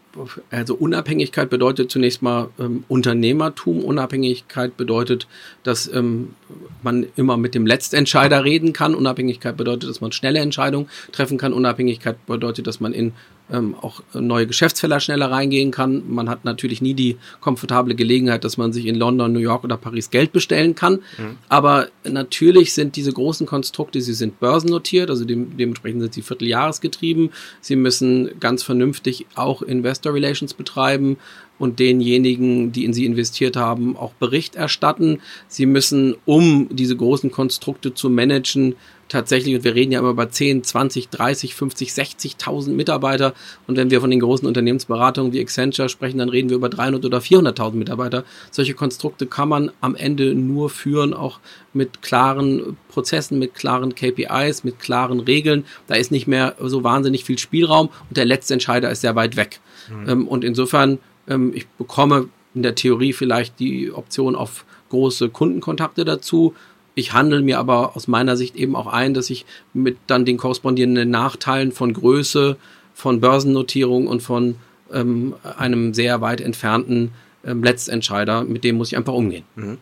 [0.51, 3.83] also Unabhängigkeit bedeutet zunächst mal ähm, Unternehmertum.
[3.83, 5.27] Unabhängigkeit bedeutet,
[5.63, 6.33] dass ähm,
[6.81, 8.95] man immer mit dem Letztentscheider reden kann.
[8.95, 11.53] Unabhängigkeit bedeutet, dass man schnelle Entscheidungen treffen kann.
[11.53, 13.13] Unabhängigkeit bedeutet, dass man in
[13.51, 16.03] ähm, auch neue Geschäftsfelder schneller reingehen kann.
[16.07, 19.77] Man hat natürlich nie die komfortable Gelegenheit, dass man sich in London, New York oder
[19.77, 20.95] Paris Geld bestellen kann.
[21.17, 21.37] Mhm.
[21.49, 27.31] Aber natürlich sind diese großen Konstrukte, sie sind börsennotiert, also dem, dementsprechend sind sie vierteljahresgetrieben.
[27.61, 29.61] Sie müssen ganz vernünftig auch
[29.99, 31.17] Investor Relations betreiben
[31.57, 35.21] und denjenigen, die in sie investiert haben, auch Bericht erstatten.
[35.47, 38.75] Sie müssen, um diese großen Konstrukte zu managen,
[39.09, 43.33] tatsächlich, und wir reden ja immer über 10, 20, 30, 50, 60.000 Mitarbeiter.
[43.67, 47.03] Und wenn wir von den großen Unternehmensberatungen wie Accenture sprechen, dann reden wir über 300
[47.03, 48.23] oder 400.000 Mitarbeiter.
[48.51, 51.39] Solche Konstrukte kann man am Ende nur führen, auch
[51.73, 55.65] mit klaren Prozessen, mit klaren KPIs, mit klaren Regeln.
[55.87, 59.35] Da ist nicht mehr so wahnsinnig viel Spielraum und der letzte Entscheider ist sehr weit
[59.35, 59.59] weg.
[59.89, 60.27] Mhm.
[60.27, 66.55] Und insofern, ähm, ich bekomme in der Theorie vielleicht die Option auf große Kundenkontakte dazu.
[66.95, 70.37] Ich handle mir aber aus meiner Sicht eben auch ein, dass ich mit dann den
[70.37, 72.57] korrespondierenden Nachteilen von Größe,
[72.93, 74.55] von Börsennotierung und von
[74.91, 77.11] ähm, einem sehr weit entfernten
[77.45, 79.45] ähm, Letztentscheider, mit dem muss ich einfach umgehen.
[79.55, 79.77] Mhm.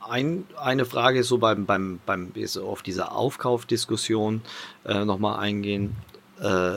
[0.00, 4.42] Ein, eine Frage ist so beim, beim, beim auf diese Aufkaufdiskussion
[4.84, 5.96] äh, nochmal eingehen.
[6.40, 6.76] Äh,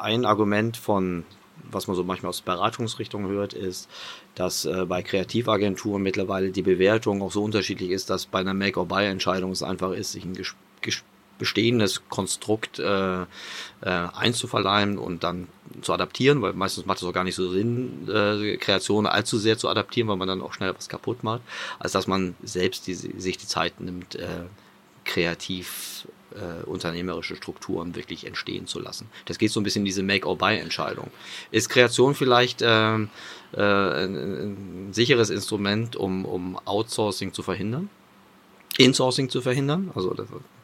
[0.00, 1.24] ein Argument von
[1.72, 3.88] was man so manchmal aus Beratungsrichtungen hört, ist,
[4.34, 9.50] dass äh, bei Kreativagenturen mittlerweile die Bewertung auch so unterschiedlich ist, dass bei einer Make-or-Buy-Entscheidung
[9.50, 10.34] es einfach ist, sich ein
[11.40, 13.26] bestehendes Konstrukt äh, äh,
[13.80, 15.48] einzuverleihen und dann
[15.80, 19.56] zu adaptieren, weil meistens macht es auch gar nicht so Sinn, äh, Kreationen allzu sehr
[19.56, 21.40] zu adaptieren, weil man dann auch schnell was kaputt macht,
[21.78, 24.44] als dass man selbst die, sich die Zeit nimmt, äh,
[25.06, 29.08] kreativ äh, unternehmerische Strukturen wirklich entstehen zu lassen.
[29.26, 31.10] Das geht so ein bisschen in diese Make-or-Buy-Entscheidung.
[31.50, 37.90] Ist Kreation vielleicht äh, äh, ein, ein, sicheres Instrument, um, um Outsourcing zu verhindern?
[38.78, 39.90] Insourcing zu verhindern?
[39.94, 40.14] Also,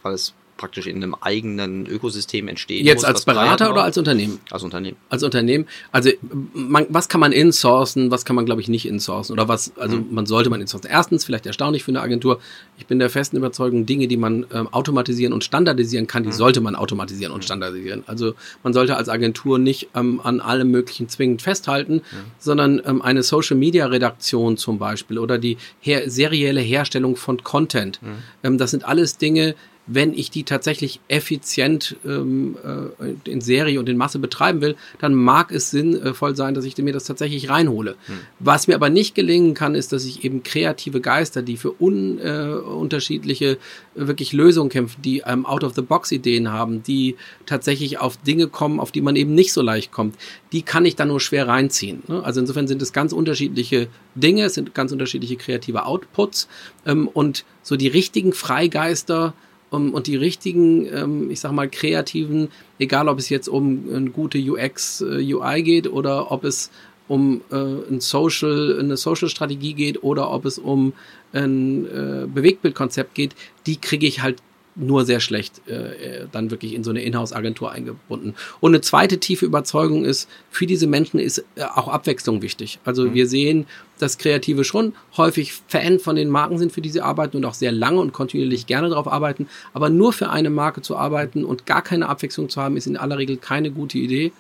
[0.03, 4.41] weil es praktisch in einem eigenen Ökosystem entstehen Jetzt muss, als Berater oder als Unternehmen?
[4.51, 4.97] Als Unternehmen.
[5.09, 5.67] Als Unternehmen.
[5.93, 6.11] Also
[6.55, 9.97] man, was kann man insourcen, was kann man glaube ich nicht insourcen oder was, also
[9.97, 10.07] mhm.
[10.11, 10.89] man sollte man insourcen.
[10.91, 12.41] Erstens, vielleicht erstaunlich für eine Agentur,
[12.79, 16.35] ich bin der festen Überzeugung, Dinge, die man ähm, automatisieren und standardisieren kann, die mhm.
[16.35, 17.45] sollte man automatisieren und mhm.
[17.45, 18.05] standardisieren.
[18.07, 22.01] Also man sollte als Agentur nicht ähm, an allem Möglichen zwingend festhalten, mhm.
[22.39, 28.01] sondern ähm, eine Social-Media-Redaktion zum Beispiel oder die her serielle Herstellung von Content.
[28.03, 28.09] Mhm.
[28.43, 29.55] Ähm, das sind alles Dinge,
[29.87, 35.15] wenn ich die tatsächlich effizient ähm, äh, in Serie und in Masse betreiben will, dann
[35.15, 37.97] mag es sinnvoll sein, dass ich mir das tatsächlich reinhole.
[38.07, 38.19] Hm.
[38.41, 42.19] Was mir aber nicht gelingen kann, ist, dass ich eben kreative Geister, die für un,
[42.19, 43.57] äh, unterschiedliche äh,
[43.95, 49.17] wirklich Lösungen kämpfen, die ähm, Out-of-the-Box-Ideen haben, die tatsächlich auf Dinge kommen, auf die man
[49.17, 50.17] eben nicht so leicht kommt,
[50.53, 52.03] die kann ich dann nur schwer reinziehen.
[52.09, 52.23] Ne?
[52.25, 56.49] Also insofern sind es ganz unterschiedliche Dinge, es sind ganz unterschiedliche kreative Outputs
[56.87, 59.35] ähm, und so die richtigen Freigeister,
[59.71, 62.49] um, und die richtigen, ähm, ich sag mal, kreativen,
[62.79, 66.71] egal ob es jetzt um eine gute UX, äh, UI geht oder ob es
[67.09, 70.93] um äh, ein Social, eine Social-Strategie geht oder ob es um
[71.33, 73.35] ein äh, Bewegtbildkonzept geht,
[73.67, 74.43] die kriege ich halt
[74.77, 78.35] nur sehr schlecht äh, dann wirklich in so eine Inhouse-Agentur eingebunden.
[78.61, 82.79] Und eine zweite tiefe Überzeugung ist, für diese Menschen ist äh, auch Abwechslung wichtig.
[82.85, 83.15] Also mhm.
[83.15, 83.67] wir sehen,
[83.99, 87.55] dass Kreative schon häufig Fan von den Marken sind, für die sie arbeiten und auch
[87.55, 89.49] sehr lange und kontinuierlich gerne darauf arbeiten.
[89.73, 92.99] Aber nur für eine Marke zu arbeiten und gar keine Abwechslung zu haben, ist in
[92.99, 94.33] aller Regel keine gute Idee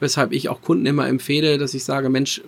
[0.00, 2.42] weshalb ich auch Kunden immer empfehle, dass ich sage, Mensch,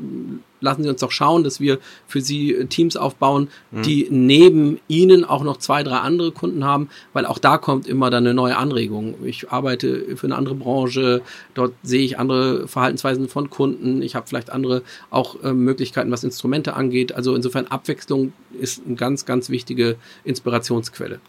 [0.61, 3.83] lassen Sie uns doch schauen, dass wir für Sie äh, Teams aufbauen, mhm.
[3.83, 8.11] die neben Ihnen auch noch zwei, drei andere Kunden haben, weil auch da kommt immer
[8.11, 9.15] dann eine neue Anregung.
[9.25, 11.23] Ich arbeite für eine andere Branche,
[11.55, 16.25] dort sehe ich andere Verhaltensweisen von Kunden, ich habe vielleicht andere auch äh, Möglichkeiten, was
[16.25, 17.15] Instrumente angeht.
[17.15, 21.21] Also insofern Abwechslung ist eine ganz, ganz wichtige Inspirationsquelle.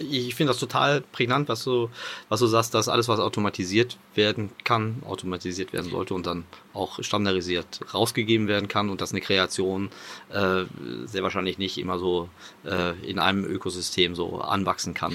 [0.00, 1.88] Ich finde das total prägnant, was du,
[2.28, 7.02] was du sagst, dass alles, was automatisiert werden kann, automatisiert werden sollte und dann auch
[7.02, 9.90] standardisiert rausgegeben werden kann und dass eine Kreation
[10.30, 10.64] äh,
[11.06, 12.28] sehr wahrscheinlich nicht immer so
[12.64, 15.14] äh, in einem Ökosystem so anwachsen kann.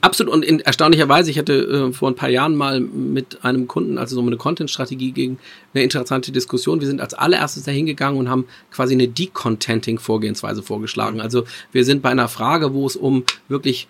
[0.00, 3.98] Absolut und in, erstaunlicherweise, ich hatte äh, vor ein paar Jahren mal mit einem Kunden,
[3.98, 5.38] also so eine Content-Strategie gegen
[5.74, 6.80] eine interessante Diskussion.
[6.80, 11.20] Wir sind als allererstes dahin gegangen und haben quasi eine Decontenting-Vorgehensweise vorgeschlagen.
[11.20, 13.88] Also wir sind bei einer Frage, wo es um wirklich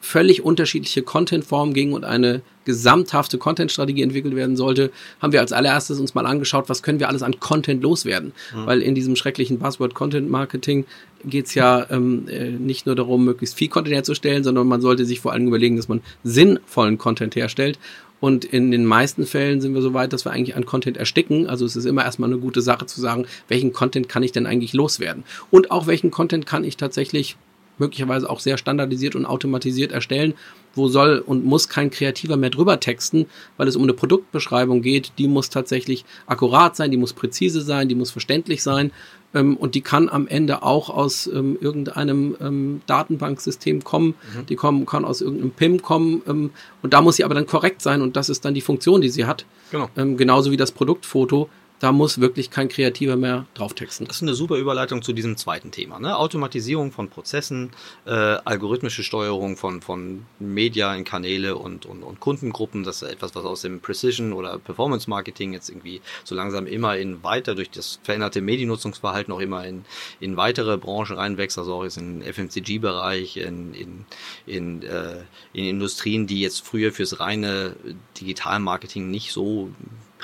[0.00, 4.90] völlig unterschiedliche Contentformen ging und eine gesamthafte Content-Strategie entwickelt werden sollte,
[5.22, 8.32] haben wir als allererstes uns mal angeschaut, was können wir alles an Content loswerden.
[8.54, 8.66] Mhm.
[8.66, 10.84] Weil in diesem schrecklichen Buzzword Content Marketing
[11.24, 15.06] geht es ja ähm, äh, nicht nur darum, möglichst viel Content herzustellen, sondern man sollte
[15.06, 17.78] sich vor allem überlegen, dass man sinnvollen Content herstellt.
[18.18, 21.46] Und in den meisten Fällen sind wir so weit, dass wir eigentlich an Content ersticken.
[21.46, 24.46] Also es ist immer erstmal eine gute Sache zu sagen, welchen Content kann ich denn
[24.46, 25.24] eigentlich loswerden?
[25.50, 27.36] Und auch welchen Content kann ich tatsächlich
[27.78, 30.34] möglicherweise auch sehr standardisiert und automatisiert erstellen,
[30.74, 35.12] wo soll und muss kein Kreativer mehr drüber texten, weil es um eine Produktbeschreibung geht,
[35.18, 38.92] die muss tatsächlich akkurat sein, die muss präzise sein, die muss verständlich sein
[39.34, 44.46] ähm, und die kann am Ende auch aus ähm, irgendeinem ähm, Datenbanksystem kommen, mhm.
[44.46, 46.50] die kommen, kann aus irgendeinem PIM kommen ähm,
[46.82, 49.08] und da muss sie aber dann korrekt sein und das ist dann die Funktion, die
[49.08, 49.46] sie hat.
[49.70, 49.88] Genau.
[49.96, 54.06] Ähm, genauso wie das Produktfoto da muss wirklich kein Kreativer mehr drauf texten.
[54.06, 55.98] Das ist eine super Überleitung zu diesem zweiten Thema.
[55.98, 56.16] Ne?
[56.16, 57.70] Automatisierung von Prozessen,
[58.06, 62.82] äh, algorithmische Steuerung von, von Media in Kanäle und, und, und Kundengruppen.
[62.84, 67.22] Das ist etwas, was aus dem Precision- oder Performance-Marketing jetzt irgendwie so langsam immer in
[67.22, 69.84] weiter durch das veränderte Mediennutzungsverhalten auch immer in,
[70.20, 74.04] in weitere Branchen reinwächst, also auch jetzt in FMCG-Bereich, in, in,
[74.46, 77.76] in, äh, in Industrien, die jetzt früher fürs reine
[78.18, 79.70] Digital-Marketing nicht so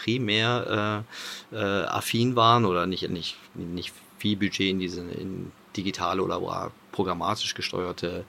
[0.02, 1.04] primär
[1.52, 6.70] äh, äh, affin waren oder nicht, nicht, nicht viel Budget in diese in digitale oder
[6.92, 8.24] programmatisch gesteuerte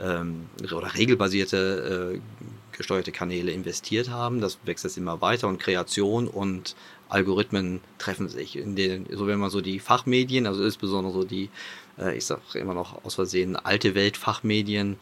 [0.00, 4.40] ähm, oder regelbasierte äh, gesteuerte Kanäle investiert haben.
[4.40, 6.74] Das wächst jetzt immer weiter und Kreation und
[7.08, 8.56] Algorithmen treffen sich.
[8.56, 11.50] In den, so wenn man so die Fachmedien, also insbesondere so die,
[11.98, 14.98] äh, ich sag immer noch aus Versehen, alte Welt-Fachmedien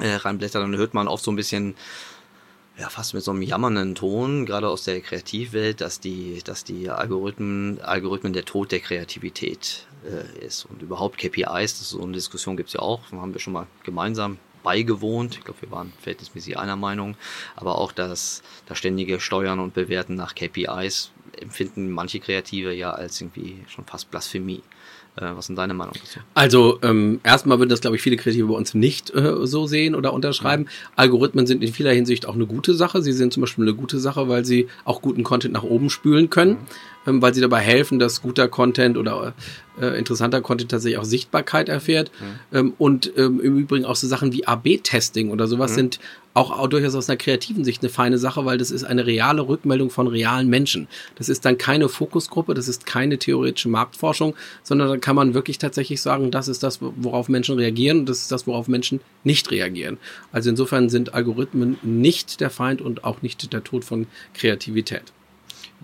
[0.00, 1.74] äh, reinblättert, dann hört man oft so ein bisschen
[2.78, 6.88] ja, fast mit so einem jammernden Ton, gerade aus der Kreativwelt, dass die, dass die
[6.88, 10.64] Algorithmen, Algorithmen der Tod der Kreativität äh, ist.
[10.64, 13.66] Und überhaupt KPIs, das so eine Diskussion gibt es ja auch, haben wir schon mal
[13.82, 15.36] gemeinsam beigewohnt.
[15.38, 17.16] Ich glaube, wir waren verhältnismäßig einer Meinung.
[17.56, 21.10] Aber auch das, das ständige Steuern und Bewerten nach KPIs
[21.40, 24.62] empfinden manche Kreative ja als irgendwie schon fast Blasphemie.
[25.20, 26.20] Äh, was sind deine Meinung dazu?
[26.34, 29.94] Also ähm, erstmal würden das, glaube ich, viele Kreative bei uns nicht äh, so sehen
[29.94, 30.64] oder unterschreiben.
[30.64, 30.90] Ja.
[30.96, 33.02] Algorithmen sind in vieler Hinsicht auch eine gute Sache.
[33.02, 36.30] Sie sind zum Beispiel eine gute Sache, weil sie auch guten Content nach oben spülen
[36.30, 36.58] können, mhm.
[37.08, 39.34] Ähm, weil sie dabei helfen, dass guter Content oder
[39.80, 42.10] äh, interessanter Content tatsächlich auch Sichtbarkeit erfährt.
[42.20, 42.56] Mhm.
[42.56, 45.76] Ähm, und ähm, im Übrigen auch so Sachen wie AB-Testing oder sowas mhm.
[45.76, 46.00] sind
[46.34, 49.48] auch, auch durchaus aus einer kreativen Sicht eine feine Sache, weil das ist eine reale
[49.48, 50.86] Rückmeldung von realen Menschen.
[51.16, 55.58] Das ist dann keine Fokusgruppe, das ist keine theoretische Marktforschung, sondern da kann man wirklich
[55.58, 59.50] tatsächlich sagen, das ist das, worauf Menschen reagieren und das ist das, worauf Menschen nicht
[59.50, 59.98] reagieren.
[60.30, 65.12] Also insofern sind Algorithmen nicht der Feind und auch nicht der Tod von Kreativität.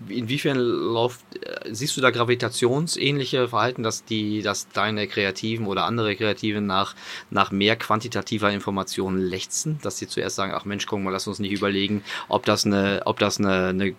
[0.09, 6.15] Inwiefern läuft, äh, siehst du da gravitationsähnliche Verhalten, dass die, dass deine Kreativen oder andere
[6.15, 6.95] Kreativen nach,
[7.29, 11.39] nach mehr quantitativer Informationen lechzen, dass sie zuerst sagen, ach Mensch, guck mal, lass uns
[11.39, 13.95] nicht überlegen, ob das eine, ob das eine, eine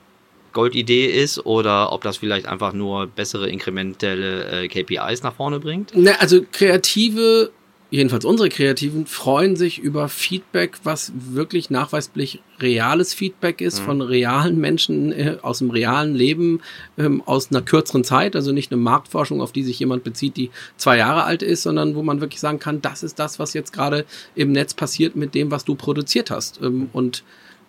[0.53, 5.95] Goldidee ist oder ob das vielleicht einfach nur bessere inkrementelle äh, KPIs nach vorne bringt?
[5.95, 7.51] Ne, also kreative
[7.91, 13.85] jedenfalls unsere Kreativen, freuen sich über Feedback, was wirklich nachweislich reales Feedback ist mhm.
[13.85, 16.61] von realen Menschen äh, aus dem realen Leben,
[16.99, 20.51] ähm, aus einer kürzeren Zeit, also nicht eine Marktforschung, auf die sich jemand bezieht, die
[20.77, 23.73] zwei Jahre alt ist, sondern wo man wirklich sagen kann, das ist das, was jetzt
[23.73, 26.61] gerade im Netz passiert mit dem, was du produziert hast.
[26.63, 27.23] Ähm, und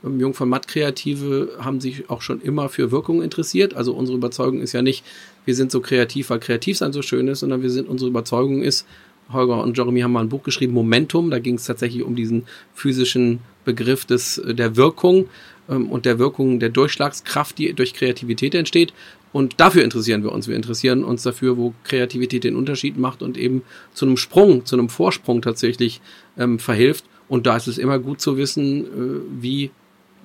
[0.03, 3.75] ähm, Jung von Matt Kreative haben sich auch schon immer für Wirkung interessiert.
[3.75, 5.03] Also unsere Überzeugung ist ja nicht,
[5.45, 8.63] wir sind so kreativ, weil kreativ sein so schön ist, sondern wir sind, unsere Überzeugung
[8.63, 8.85] ist,
[9.31, 11.29] Holger und Jeremy haben mal ein Buch geschrieben, Momentum.
[11.29, 15.27] Da ging es tatsächlich um diesen physischen Begriff des, äh, der Wirkung
[15.69, 18.93] ähm, und der Wirkung der Durchschlagskraft, die durch Kreativität entsteht.
[19.33, 20.47] Und dafür interessieren wir uns.
[20.47, 23.61] Wir interessieren uns dafür, wo Kreativität den Unterschied macht und eben
[23.93, 26.01] zu einem Sprung, zu einem Vorsprung tatsächlich
[26.37, 27.05] ähm, verhilft.
[27.27, 29.71] Und da ist es immer gut zu wissen, äh, wie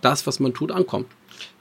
[0.01, 1.07] das, was man tut, ankommt.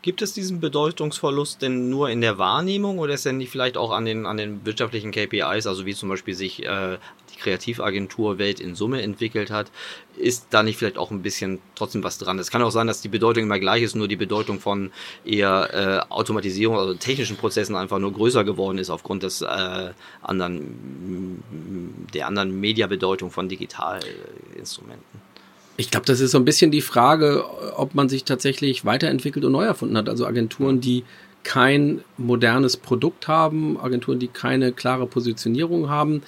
[0.01, 3.91] Gibt es diesen Bedeutungsverlust denn nur in der Wahrnehmung oder ist er nicht vielleicht auch
[3.91, 6.97] an den, an den wirtschaftlichen KPIs, also wie zum Beispiel sich äh,
[7.41, 9.71] Kreativagenturwelt in Summe entwickelt hat,
[10.15, 12.39] ist da nicht vielleicht auch ein bisschen trotzdem was dran?
[12.39, 14.91] Es kann auch sein, dass die Bedeutung immer gleich ist, nur die Bedeutung von
[15.25, 21.43] eher äh, Automatisierung, also technischen Prozessen einfach nur größer geworden ist aufgrund des äh, anderen,
[22.13, 25.21] der anderen Mediabedeutung von Digitalinstrumenten.
[25.77, 27.43] Ich glaube, das ist so ein bisschen die Frage,
[27.75, 30.09] ob man sich tatsächlich weiterentwickelt und neu erfunden hat.
[30.09, 31.03] Also Agenturen, die
[31.43, 36.21] kein modernes Produkt haben, Agenturen, die keine klare Positionierung haben,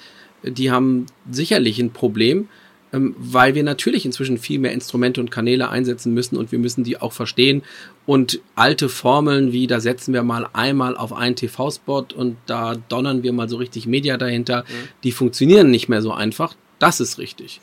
[0.44, 2.48] die haben sicherlich ein Problem,
[2.92, 6.84] ähm, weil wir natürlich inzwischen viel mehr Instrumente und Kanäle einsetzen müssen und wir müssen
[6.84, 7.62] die auch verstehen.
[8.06, 13.22] Und alte Formeln wie, da setzen wir mal einmal auf einen TV-Spot und da donnern
[13.22, 14.88] wir mal so richtig Media dahinter, mhm.
[15.02, 16.54] die funktionieren nicht mehr so einfach.
[16.78, 17.60] Das ist richtig.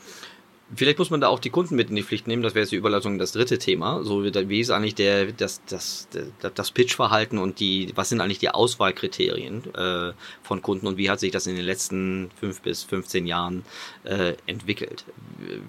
[0.75, 2.43] Vielleicht muss man da auch die Kunden mit in die Pflicht nehmen.
[2.43, 4.03] Das wäre jetzt die Überleitung das dritte Thema.
[4.03, 6.07] So wie ist eigentlich der das das
[6.39, 11.19] das Pitchverhalten und die was sind eigentlich die Auswahlkriterien äh, von Kunden und wie hat
[11.19, 13.63] sich das in den letzten fünf bis 15 Jahren
[14.03, 15.03] äh, entwickelt?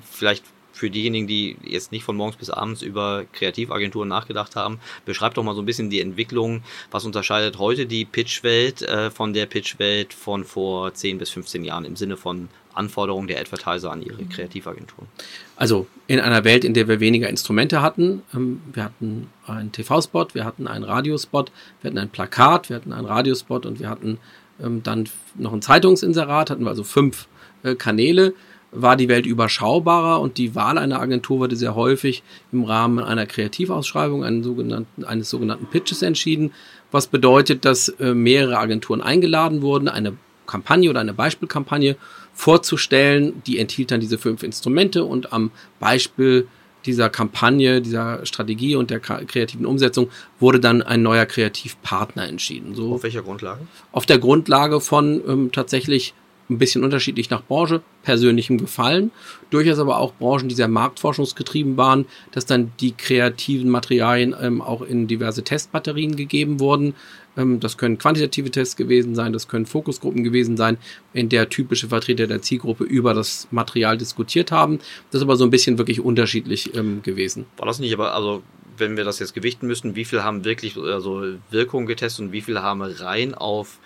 [0.02, 5.36] Vielleicht für diejenigen, die jetzt nicht von morgens bis abends über Kreativagenturen nachgedacht haben, beschreibt
[5.36, 6.62] doch mal so ein bisschen die Entwicklung.
[6.90, 11.84] Was unterscheidet heute die Pitchwelt äh, von der Pitchwelt von vor 10 bis 15 Jahren
[11.84, 15.08] im Sinne von Anforderungen der Advertiser an ihre Kreativagenturen?
[15.56, 20.28] Also in einer Welt, in der wir weniger Instrumente hatten, ähm, wir hatten einen TV-Spot,
[20.32, 24.18] wir hatten einen Radiospot, wir hatten ein Plakat, wir hatten einen Radiospot und wir hatten
[24.62, 27.28] ähm, dann noch ein Zeitungsinserat, hatten wir also fünf
[27.62, 28.34] äh, Kanäle
[28.72, 33.26] war die Welt überschaubarer und die Wahl einer Agentur wurde sehr häufig im Rahmen einer
[33.26, 36.52] Kreativausschreibung sogenannten, eines sogenannten Pitches entschieden,
[36.90, 40.14] was bedeutet, dass äh, mehrere Agenturen eingeladen wurden, eine
[40.46, 41.96] Kampagne oder eine Beispielkampagne
[42.34, 43.42] vorzustellen.
[43.46, 46.48] Die enthielt dann diese fünf Instrumente und am Beispiel
[46.86, 52.74] dieser Kampagne, dieser Strategie und der kreativen Umsetzung wurde dann ein neuer Kreativpartner entschieden.
[52.74, 53.60] So auf welcher Grundlage?
[53.92, 56.14] Auf der Grundlage von ähm, tatsächlich
[56.52, 59.10] ein bisschen unterschiedlich nach Branche, persönlichem Gefallen,
[59.50, 64.82] durchaus aber auch Branchen, die sehr marktforschungsgetrieben waren, dass dann die kreativen Materialien ähm, auch
[64.82, 66.94] in diverse Testbatterien gegeben wurden.
[67.36, 70.78] Ähm, das können quantitative Tests gewesen sein, das können Fokusgruppen gewesen sein,
[71.12, 74.78] in der typische Vertreter der Zielgruppe über das Material diskutiert haben.
[75.10, 77.46] Das ist aber so ein bisschen wirklich unterschiedlich ähm, gewesen.
[77.56, 78.42] War das nicht aber, also
[78.76, 82.40] wenn wir das jetzt gewichten müssten, wie viel haben wirklich also Wirkung getestet und wie
[82.40, 83.78] viel haben rein auf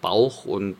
[0.00, 0.76] Bauch und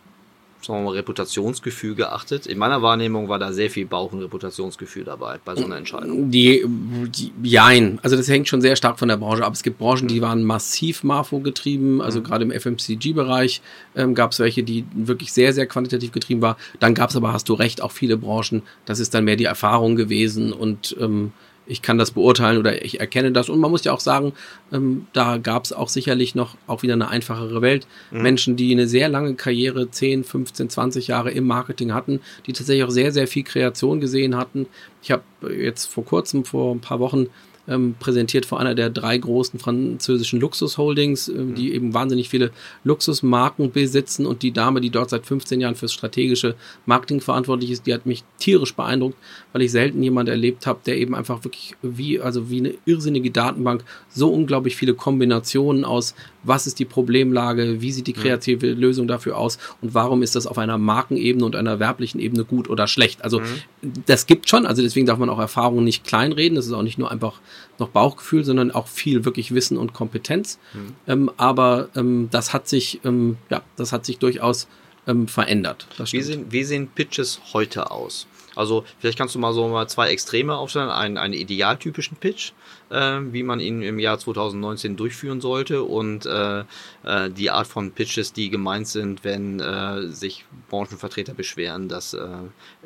[0.64, 2.46] sagen wir mal, Reputationsgefühl geachtet.
[2.46, 6.31] In meiner Wahrnehmung war da sehr viel Bauch- und Reputationsgefühl dabei bei so einer Entscheidung.
[6.31, 7.98] Die, die jein.
[8.03, 9.53] Also das hängt schon sehr stark von der Branche ab.
[9.53, 12.01] Es gibt Branchen, die waren massiv Marfo getrieben.
[12.01, 12.25] Also mhm.
[12.25, 13.62] gerade im FMCG-Bereich
[13.96, 16.57] ähm, gab es welche, die wirklich sehr, sehr quantitativ getrieben war.
[16.81, 18.62] Dann gab es aber, hast du recht, auch viele Branchen.
[18.85, 21.33] Das ist dann mehr die Erfahrung gewesen und ähm,
[21.72, 23.48] ich kann das beurteilen oder ich erkenne das.
[23.48, 24.35] Und man muss ja auch sagen,
[24.72, 27.87] ähm, da gab es auch sicherlich noch auch wieder eine einfachere Welt.
[28.11, 28.22] Mhm.
[28.22, 32.85] Menschen, die eine sehr lange Karriere, 10, 15, 20 Jahre im Marketing hatten, die tatsächlich
[32.85, 34.66] auch sehr, sehr viel Kreation gesehen hatten.
[35.02, 37.28] Ich habe jetzt vor kurzem, vor ein paar Wochen,
[37.68, 41.75] ähm, präsentiert vor einer der drei großen französischen Luxusholdings, äh, die mhm.
[41.75, 42.51] eben wahnsinnig viele
[42.85, 44.27] Luxusmarken besitzen.
[44.27, 46.55] Und die Dame, die dort seit 15 Jahren fürs strategische
[46.87, 49.16] Marketing verantwortlich ist, die hat mich tierisch beeindruckt,
[49.53, 53.31] weil ich selten jemand erlebt habe, der eben einfach wirklich wie, also wie eine irrsinnige
[53.31, 58.81] Datenbank so unglaublich viele Kombinationen aus, was ist die Problemlage, wie sieht die kreative mhm.
[58.81, 62.68] Lösung dafür aus und warum ist das auf einer Markenebene und einer werblichen Ebene gut
[62.68, 63.24] oder schlecht.
[63.24, 64.02] Also mhm.
[64.07, 66.57] das gibt schon, also deswegen darf man auch Erfahrungen nicht kleinreden.
[66.57, 67.40] Das ist auch nicht nur einfach
[67.78, 70.59] noch Bauchgefühl, sondern auch viel wirklich Wissen und Kompetenz.
[70.74, 70.94] Mhm.
[71.07, 74.68] Ähm, aber ähm, das hat sich, ähm, ja, das hat sich durchaus
[75.07, 75.87] ähm, verändert.
[76.11, 78.26] Wie sehen, wie sehen Pitches heute aus?
[78.56, 80.90] Also vielleicht kannst du mal so mal zwei Extreme aufstellen.
[80.90, 82.52] Einen, einen idealtypischen Pitch,
[82.90, 86.60] äh, wie man ihn im Jahr 2019 durchführen sollte und äh,
[87.04, 92.26] äh, die Art von Pitches, die gemeint sind, wenn äh, sich Branchenvertreter beschweren, dass äh,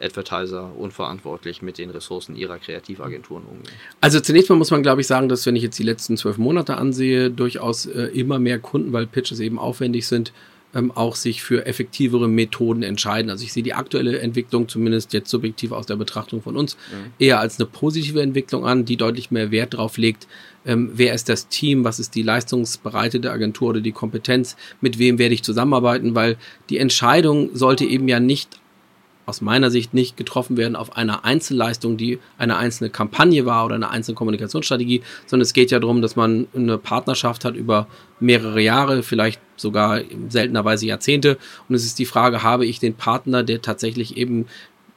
[0.00, 3.74] Advertiser unverantwortlich mit den Ressourcen ihrer Kreativagenturen umgehen.
[4.00, 6.38] Also zunächst mal muss man, glaube ich, sagen, dass wenn ich jetzt die letzten zwölf
[6.38, 10.33] Monate ansehe, durchaus äh, immer mehr Kunden, weil Pitches eben aufwendig sind,
[10.74, 13.31] ähm, auch sich für effektivere Methoden entscheiden.
[13.31, 17.12] Also ich sehe die aktuelle Entwicklung, zumindest jetzt subjektiv aus der Betrachtung von uns, mhm.
[17.18, 20.26] eher als eine positive Entwicklung an, die deutlich mehr Wert darauf legt,
[20.66, 25.18] ähm, wer ist das Team, was ist die leistungsbereitete Agentur oder die Kompetenz, mit wem
[25.18, 26.37] werde ich zusammenarbeiten, weil
[26.68, 28.59] die Entscheidung sollte eben ja nicht
[29.27, 33.75] aus meiner Sicht nicht getroffen werden auf einer Einzelleistung, die eine einzelne Kampagne war oder
[33.75, 37.89] eine einzelne Kommunikationsstrategie, sondern es geht ja darum, dass man eine Partnerschaft hat über
[38.21, 41.39] mehrere Jahre, vielleicht sogar seltenerweise Jahrzehnte.
[41.69, 44.47] Und es ist die Frage, habe ich den Partner, der tatsächlich eben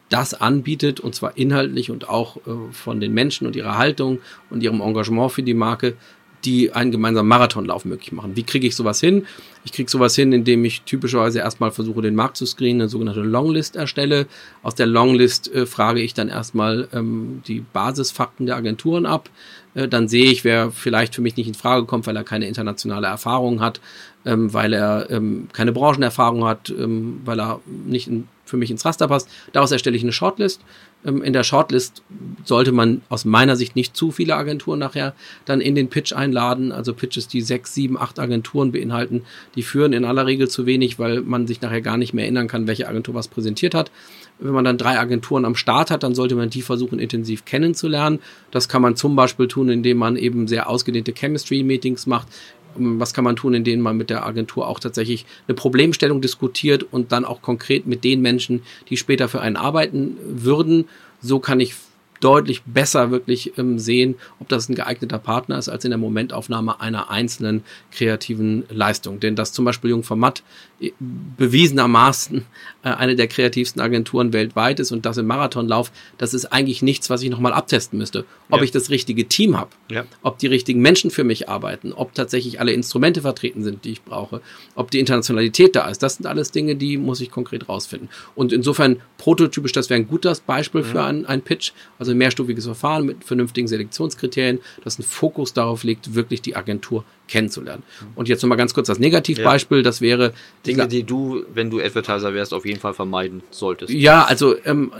[0.10, 4.64] das anbietet, und zwar inhaltlich und auch äh, von den Menschen und ihrer Haltung und
[4.64, 5.96] ihrem Engagement für die Marke,
[6.46, 8.36] die einen gemeinsamen Marathonlauf möglich machen.
[8.36, 9.26] Wie kriege ich sowas hin?
[9.66, 13.22] Ich kriege sowas hin, indem ich typischerweise erstmal versuche, den Markt zu screenen, eine sogenannte
[13.22, 14.28] Longlist erstelle.
[14.64, 19.30] Aus der Longlist äh, frage ich dann erstmal ähm, die Basisfakten der Agenturen ab.
[19.80, 22.48] Äh, dann sehe ich, wer vielleicht für mich nicht in Frage kommt, weil er keine
[22.48, 23.80] internationale Erfahrung hat,
[24.26, 28.86] ähm, weil er ähm, keine Branchenerfahrung hat, ähm, weil er nicht in, für mich ins
[28.86, 29.30] Raster passt.
[29.54, 30.62] Daraus erstelle ich eine Shortlist
[31.04, 32.04] in der Shortlist
[32.44, 35.14] sollte man aus meiner Sicht nicht zu viele Agenturen nachher
[35.46, 36.74] dann in den Pitch einladen.
[36.74, 39.24] Also Pitches, die sechs, sieben, acht Agenturen beinhalten,
[39.56, 42.50] die führen in aller Regel zu wenig, weil man sich nachher gar nicht mehr erinnern
[42.50, 43.92] kann, welche Agentur was präsentiert hat.
[44.40, 48.20] Wenn man dann drei Agenturen am Start hat, dann sollte man die versuchen, intensiv kennenzulernen.
[48.52, 52.28] Das kann man zum Beispiel tun, indem man eben sehr ausgedehnte Chemistry-Meetings macht,
[52.76, 57.12] was kann man tun, indem man mit der Agentur auch tatsächlich eine Problemstellung diskutiert und
[57.12, 60.88] dann auch konkret mit den Menschen, die später für einen arbeiten würden.
[61.22, 61.74] So kann ich
[62.20, 66.82] deutlich besser wirklich ähm, sehen, ob das ein geeigneter Partner ist, als in der Momentaufnahme
[66.82, 69.20] einer einzelnen kreativen Leistung.
[69.20, 70.44] Denn dass zum Beispiel Jung von Matt
[70.80, 72.46] äh, bewiesenermaßen
[72.84, 77.10] äh, eine der kreativsten Agenturen weltweit ist und das im Marathonlauf, das ist eigentlich nichts,
[77.10, 78.26] was ich nochmal abtesten müsste.
[78.50, 78.64] Ob Ja.
[78.64, 80.06] ich das richtige Team habe, Ja.
[80.22, 84.04] ob die richtigen Menschen für mich arbeiten, ob tatsächlich alle Instrumente vertreten sind, die ich
[84.04, 84.42] brauche,
[84.76, 86.02] ob die Internationalität da ist.
[86.04, 88.10] Das sind alles Dinge, die muss ich konkret rausfinden.
[88.36, 92.66] Und insofern prototypisch, das wäre ein gutes Beispiel für einen, einen Pitch, also ein mehrstufiges
[92.66, 97.84] Verfahren mit vernünftigen Selektionskriterien, das ein Fokus darauf legt, wirklich die Agentur kennenzulernen.
[98.16, 100.34] Und jetzt nochmal ganz kurz das Negativbeispiel, das wäre
[100.66, 103.92] Dinge, die du, wenn du Advertiser wärst, auf jeden Fall vermeiden solltest.
[103.94, 104.92] ja, also ähm,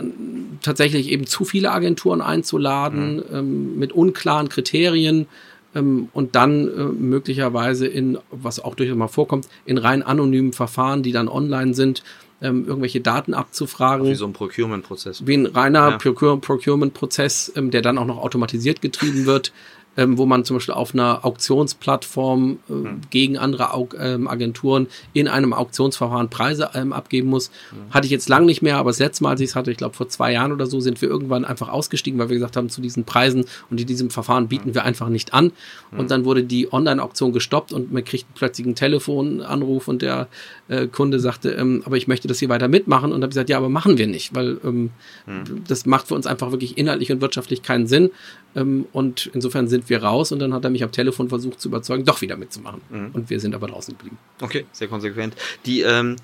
[0.62, 3.22] tatsächlich eben zu viele Agenturen einzuladen Mhm.
[3.32, 5.26] ähm, mit unklaren Kriterien
[5.74, 11.02] ähm, und dann äh, möglicherweise in, was auch durchaus mal vorkommt, in rein anonymen Verfahren,
[11.02, 12.02] die dann online sind,
[12.42, 14.06] ähm, irgendwelche Daten abzufragen.
[14.06, 15.26] Wie so ein Procurement-Prozess.
[15.26, 15.98] Wie ein reiner Ja.
[15.98, 19.52] Procure Procurement-Prozess, ähm, der dann auch noch automatisiert getrieben wird,
[19.96, 22.72] ähm, wo man zum Beispiel auf einer Auktionsplattform äh,
[23.10, 27.50] gegen andere Au ähm, Agenturen in einem Auktionsverfahren Preise ähm, abgeben muss.
[27.90, 29.76] Hatte ich jetzt lang nicht mehr, aber das letzte Mal, als ich es hatte, ich
[29.76, 32.70] glaube vor zwei Jahren oder so, sind wir irgendwann einfach ausgestiegen, weil wir gesagt haben,
[32.70, 35.52] zu diesen Preisen und in diesem Verfahren bieten wir einfach nicht an.
[35.96, 40.28] Und dann wurde die Online-Auktion gestoppt und man kriegt plötzlich einen Telefonanruf und der
[40.68, 43.06] äh, Kunde sagte, ähm, aber ich möchte das hier weiter mitmachen.
[43.06, 44.90] Und dann habe ich gesagt, ja, aber machen wir nicht, weil ähm,
[45.66, 48.10] das macht für uns einfach wirklich inhaltlich und wirtschaftlich keinen Sinn.
[48.54, 51.68] Ähm, und insofern sind wir raus und dann hat er mich am Telefon versucht zu
[51.68, 52.80] überzeugen, doch wieder mitzumachen.
[53.12, 54.18] Und wir sind aber draußen geblieben.
[54.40, 55.34] Okay, sehr konsequent.
[55.66, 56.16] Die, ähm,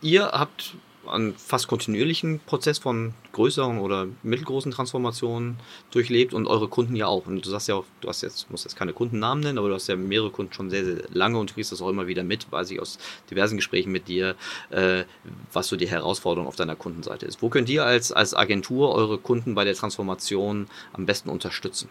[0.00, 0.74] ihr habt
[1.06, 5.56] einen fast kontinuierlichen Prozess von größeren oder mittelgroßen Transformationen
[5.90, 7.26] durchlebt und eure Kunden ja auch.
[7.26, 9.74] Und du sagst ja auch, du hast jetzt, musst jetzt keine Kundennamen nennen, aber du
[9.74, 12.22] hast ja mehrere Kunden schon sehr, sehr lange und du kriegst das auch immer wieder
[12.22, 12.98] mit, weiß ich aus
[13.30, 14.36] diversen Gesprächen mit dir,
[14.70, 15.04] äh,
[15.52, 17.42] was so die Herausforderung auf deiner Kundenseite ist.
[17.42, 21.88] Wo könnt ihr als, als Agentur eure Kunden bei der Transformation am besten unterstützen?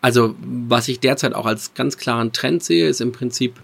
[0.00, 3.54] Also, was ich derzeit auch als ganz klaren Trend sehe, ist im Prinzip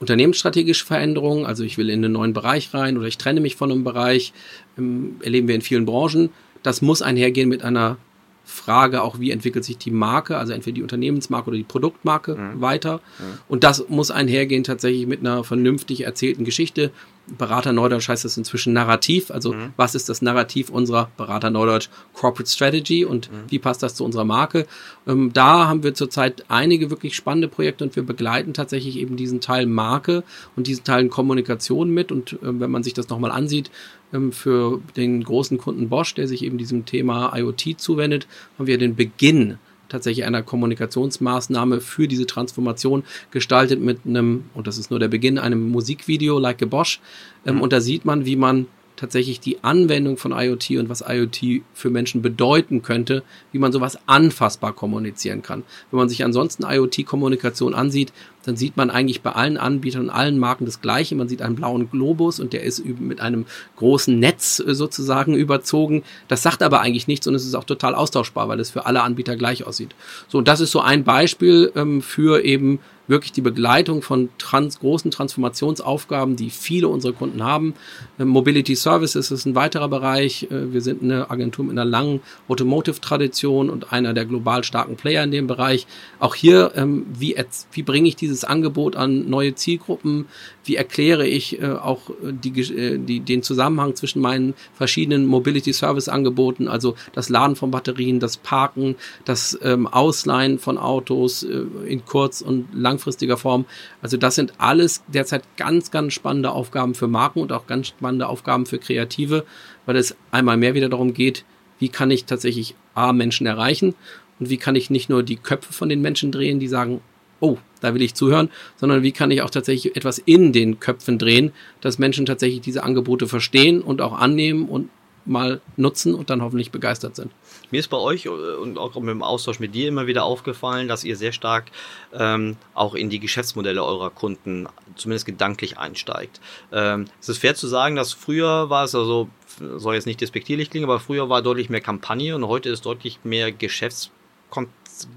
[0.00, 1.46] unternehmensstrategische Veränderungen.
[1.46, 4.32] Also, ich will in einen neuen Bereich rein oder ich trenne mich von einem Bereich.
[4.78, 6.30] Ähm, erleben wir in vielen Branchen.
[6.62, 7.96] Das muss einhergehen mit einer
[8.44, 13.00] Frage auch, wie entwickelt sich die Marke, also entweder die Unternehmensmarke oder die Produktmarke weiter.
[13.48, 16.90] Und das muss einhergehen tatsächlich mit einer vernünftig erzählten Geschichte.
[17.26, 19.30] Berater Neudeutsch heißt das inzwischen Narrativ.
[19.30, 24.04] Also was ist das Narrativ unserer Berater Neudeutsch Corporate Strategy und wie passt das zu
[24.04, 24.66] unserer Marke?
[25.06, 29.40] Ähm, da haben wir zurzeit einige wirklich spannende Projekte und wir begleiten tatsächlich eben diesen
[29.40, 30.24] Teil Marke
[30.56, 32.10] und diesen Teil Kommunikation mit.
[32.10, 33.70] Und ähm, wenn man sich das nochmal ansieht,
[34.12, 38.26] ähm, für den großen Kunden Bosch, der sich eben diesem Thema IoT zuwendet,
[38.58, 39.58] haben wir den Beginn
[39.92, 45.38] tatsächlich einer Kommunikationsmaßnahme für diese Transformation gestaltet mit einem, und das ist nur der Beginn,
[45.38, 47.00] einem Musikvideo like a Bosch.
[47.46, 48.66] Ähm, Und da sieht man, wie man
[48.96, 53.98] tatsächlich die Anwendung von IoT und was IoT für Menschen bedeuten könnte, wie man sowas
[54.06, 55.64] anfassbar kommunizieren kann.
[55.90, 58.12] Wenn man sich ansonsten IoT-Kommunikation ansieht,
[58.44, 61.14] dann sieht man eigentlich bei allen Anbietern und allen Marken das Gleiche.
[61.14, 66.02] Man sieht einen blauen Globus und der ist mit einem großen Netz äh, sozusagen überzogen.
[66.28, 69.02] Das sagt aber eigentlich nichts und es ist auch total austauschbar, weil es für alle
[69.02, 69.94] Anbieter gleich aussieht.
[70.28, 74.78] So, und das ist so ein Beispiel ähm, für eben wirklich die Begleitung von trans
[74.80, 77.74] großen Transformationsaufgaben, die viele unserer Kunden haben.
[78.18, 80.44] Ähm, Mobility Services ist ein weiterer Bereich.
[80.50, 85.24] Äh, Wir sind eine Agentur mit einer langen Automotive-Tradition und einer der global starken Player
[85.24, 85.86] in dem Bereich.
[86.20, 87.36] Auch hier, ähm, wie,
[87.72, 90.26] wie bringe ich dieses Angebot an neue Zielgruppen?
[90.64, 95.72] Wie erkläre ich äh, auch äh, die, äh, die, den Zusammenhang zwischen meinen verschiedenen Mobility
[95.72, 101.64] Service Angeboten, also das Laden von Batterien, das Parken, das ähm, Ausleihen von Autos äh,
[101.86, 103.66] in kurz- und langfristiger Form.
[104.00, 108.28] Also das sind alles derzeit ganz, ganz spannende Aufgaben für Marken und auch ganz spannende
[108.28, 109.44] Aufgaben für Kreative,
[109.86, 111.44] weil es einmal mehr wieder darum geht,
[111.78, 113.94] wie kann ich tatsächlich A, Menschen erreichen
[114.38, 117.00] und wie kann ich nicht nur die Köpfe von den Menschen drehen, die sagen,
[117.42, 121.18] oh, da will ich zuhören, sondern wie kann ich auch tatsächlich etwas in den Köpfen
[121.18, 124.88] drehen, dass Menschen tatsächlich diese Angebote verstehen und auch annehmen und
[125.24, 127.30] mal nutzen und dann hoffentlich begeistert sind.
[127.70, 130.88] Mir ist bei euch äh, und auch mit dem Austausch mit dir immer wieder aufgefallen,
[130.88, 131.70] dass ihr sehr stark
[132.12, 136.40] ähm, auch in die Geschäftsmodelle eurer Kunden zumindest gedanklich einsteigt.
[136.72, 139.28] Ähm, es ist fair zu sagen, dass früher war es also,
[139.76, 143.20] soll jetzt nicht despektierlich klingen, aber früher war deutlich mehr Kampagne und heute ist deutlich
[143.24, 144.68] mehr Geschäftskon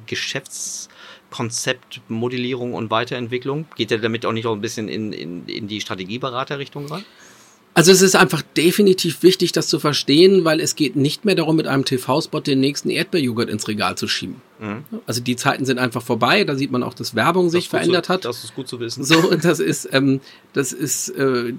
[0.06, 0.95] Geschäftskonzept,
[2.08, 3.66] Modellierung und Weiterentwicklung.
[3.76, 7.06] Geht ihr damit auch nicht auch ein bisschen in, in, in die Strategieberaterrichtung rein?
[7.78, 11.58] Also es ist einfach definitiv wichtig, das zu verstehen, weil es geht nicht mehr darum,
[11.58, 14.42] mit einem TV-Spot den nächsten Erdbeerjoghurt ins Regal zu schieben.
[14.62, 14.86] Mhm.
[15.06, 16.46] Also die Zeiten sind einfach vorbei.
[16.46, 18.24] Da sieht man auch, dass Werbung sich verändert zu, hat.
[18.24, 19.04] Das ist gut zu wissen.
[19.04, 20.22] So, und das ist, ähm,
[20.54, 21.54] das ist, äh,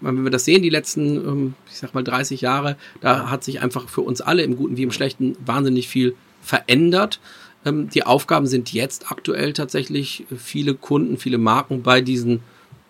[0.00, 3.60] wenn wir das sehen, die letzten, ähm, ich sag mal 30 Jahre, da hat sich
[3.60, 7.20] einfach für uns alle im Guten wie im Schlechten wahnsinnig viel verändert.
[7.64, 12.40] Ähm, die Aufgaben sind jetzt aktuell tatsächlich viele Kunden, viele Marken bei diesen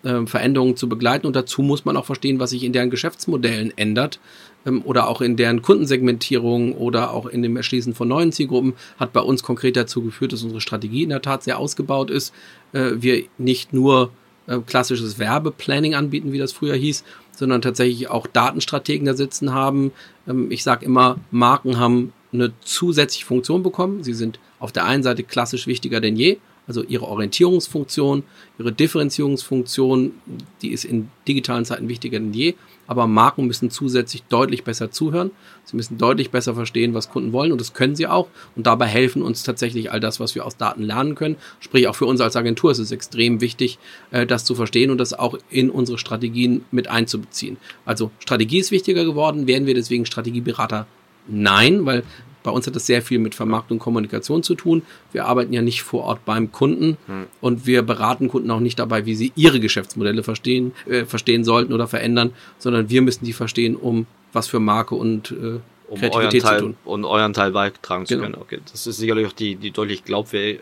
[0.03, 1.27] äh, Veränderungen zu begleiten.
[1.27, 4.19] Und dazu muss man auch verstehen, was sich in deren Geschäftsmodellen ändert
[4.65, 8.73] ähm, oder auch in deren Kundensegmentierung oder auch in dem Erschließen von neuen Zielgruppen.
[8.99, 12.33] Hat bei uns konkret dazu geführt, dass unsere Strategie in der Tat sehr ausgebaut ist.
[12.73, 14.11] Äh, wir nicht nur
[14.47, 19.91] äh, klassisches Werbeplanning anbieten, wie das früher hieß, sondern tatsächlich auch Datenstrategen da sitzen haben.
[20.27, 24.03] Ähm, ich sage immer, Marken haben eine zusätzliche Funktion bekommen.
[24.03, 26.37] Sie sind auf der einen Seite klassisch wichtiger denn je,
[26.67, 28.23] also ihre Orientierungsfunktion,
[28.57, 30.13] ihre Differenzierungsfunktion,
[30.61, 32.55] die ist in digitalen Zeiten wichtiger denn je.
[32.87, 35.31] Aber Marken müssen zusätzlich deutlich besser zuhören.
[35.65, 38.29] Sie müssen deutlich besser verstehen, was Kunden wollen und das können sie auch.
[38.55, 41.35] Und dabei helfen uns tatsächlich all das, was wir aus Daten lernen können.
[41.59, 43.79] Sprich, auch für uns als Agentur ist es extrem wichtig,
[44.11, 47.57] äh, das zu verstehen und das auch in unsere Strategien mit einzubeziehen.
[47.83, 49.45] Also Strategie ist wichtiger geworden.
[49.45, 50.87] Werden wir deswegen Strategieberater?
[51.27, 52.03] Nein, weil
[52.43, 54.83] bei uns hat das sehr viel mit Vermarktung und Kommunikation zu tun.
[55.11, 57.25] Wir arbeiten ja nicht vor Ort beim Kunden hm.
[57.41, 61.73] und wir beraten Kunden auch nicht dabei, wie sie ihre Geschäftsmodelle verstehen, äh, verstehen sollten
[61.73, 65.59] oder verändern, sondern wir müssen die verstehen, um was für Marke und äh,
[65.93, 68.23] um euren Teil, und euren Teil beitragen zu genau.
[68.23, 68.41] können.
[68.41, 68.59] Okay.
[68.71, 70.57] Das ist sicherlich auch die, die deutlich glaubwür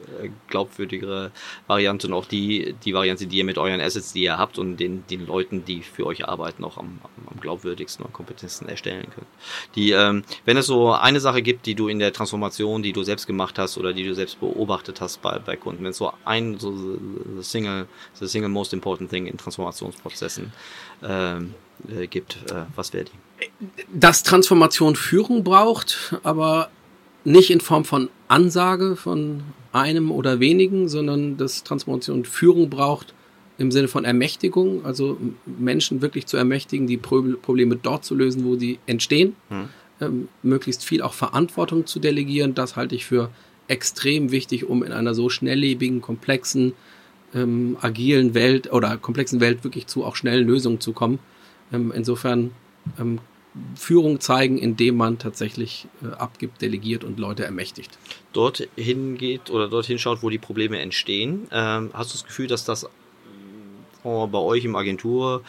[0.48, 1.32] glaubwürdigere
[1.68, 4.78] Variante und auch die, die Variante, die ihr mit euren Assets, die ihr habt und
[4.78, 9.28] den, den Leuten, die für euch arbeiten, auch am, am glaubwürdigsten und kompetentesten erstellen könnt.
[9.76, 13.04] Die, ähm, wenn es so eine Sache gibt, die du in der Transformation, die du
[13.04, 16.12] selbst gemacht hast oder die du selbst beobachtet hast bei, bei Kunden, wenn es so
[16.26, 17.88] ein, so the single,
[18.20, 20.52] the single most important thing in Transformationsprozessen
[21.04, 21.54] ähm,
[21.90, 23.12] äh, gibt, äh, was wäre die?
[23.94, 26.70] Dass Transformation Führung braucht, aber
[27.24, 33.14] nicht in Form von Ansage von einem oder wenigen, sondern dass Transformation Führung braucht
[33.58, 38.56] im Sinne von Ermächtigung, also Menschen wirklich zu ermächtigen, die Probleme dort zu lösen, wo
[38.56, 39.70] sie entstehen, hm.
[40.02, 42.56] ähm, möglichst viel auch Verantwortung zu delegieren.
[42.56, 43.30] Das halte ich für
[43.68, 46.74] extrem wichtig, um in einer so schnelllebigen, komplexen,
[47.36, 51.20] ähm, agilen Welt oder komplexen Welt wirklich zu auch schnellen Lösungen zu kommen.
[51.72, 52.52] Ähm, insofern
[53.00, 53.20] ähm,
[53.76, 57.98] Führung zeigen, indem man tatsächlich äh, abgibt, delegiert und Leute ermächtigt.
[58.32, 61.48] Dorthin geht oder dorthin schaut, wo die Probleme entstehen.
[61.52, 62.88] Ähm, hast du das Gefühl, dass das
[64.04, 65.44] oh, bei euch im Agentur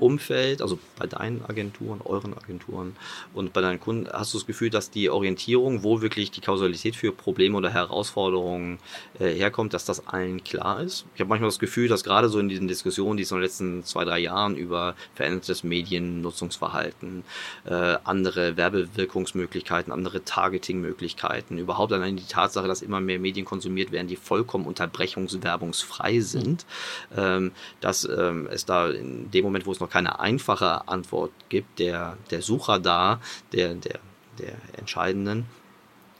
[0.00, 2.96] Umfeld, also bei deinen Agenturen, euren Agenturen
[3.34, 6.96] und bei deinen Kunden, hast du das Gefühl, dass die Orientierung, wo wirklich die Kausalität
[6.96, 8.78] für Probleme oder Herausforderungen
[9.18, 11.04] äh, herkommt, dass das allen klar ist?
[11.14, 13.42] Ich habe manchmal das Gefühl, dass gerade so in diesen Diskussionen, die es in den
[13.42, 17.24] letzten zwei, drei Jahren über verändertes Mediennutzungsverhalten,
[17.64, 24.08] äh, andere Werbewirkungsmöglichkeiten, andere Targetingmöglichkeiten, überhaupt allein die Tatsache, dass immer mehr Medien konsumiert werden,
[24.08, 26.64] die vollkommen unterbrechungswerbungsfrei sind,
[27.10, 27.16] mhm.
[27.16, 31.78] ähm, dass ähm, es da in dem Moment, wo es noch keine einfache Antwort gibt,
[31.78, 33.20] der, der Sucher da,
[33.52, 33.98] der, der,
[34.38, 35.46] der entscheidenden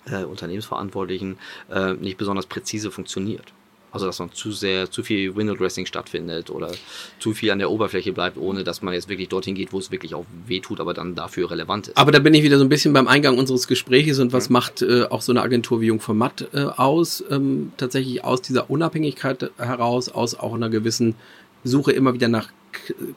[0.07, 1.39] äh, Unternehmensverantwortlichen,
[1.71, 3.53] äh, nicht besonders präzise funktioniert.
[3.93, 6.71] Also dass man zu sehr, zu viel Window Dressing stattfindet oder
[7.19, 9.91] zu viel an der Oberfläche bleibt, ohne dass man jetzt wirklich dorthin geht, wo es
[9.91, 11.97] wirklich auch wehtut, aber dann dafür relevant ist.
[11.97, 14.53] Aber da bin ich wieder so ein bisschen beim Eingang unseres Gespräches und was mhm.
[14.53, 17.25] macht äh, auch so eine Agentur wie Jung von Matt äh, aus?
[17.31, 21.17] Ähm, tatsächlich aus dieser Unabhängigkeit heraus, aus auch einer gewissen
[21.65, 22.49] Suche immer wieder nach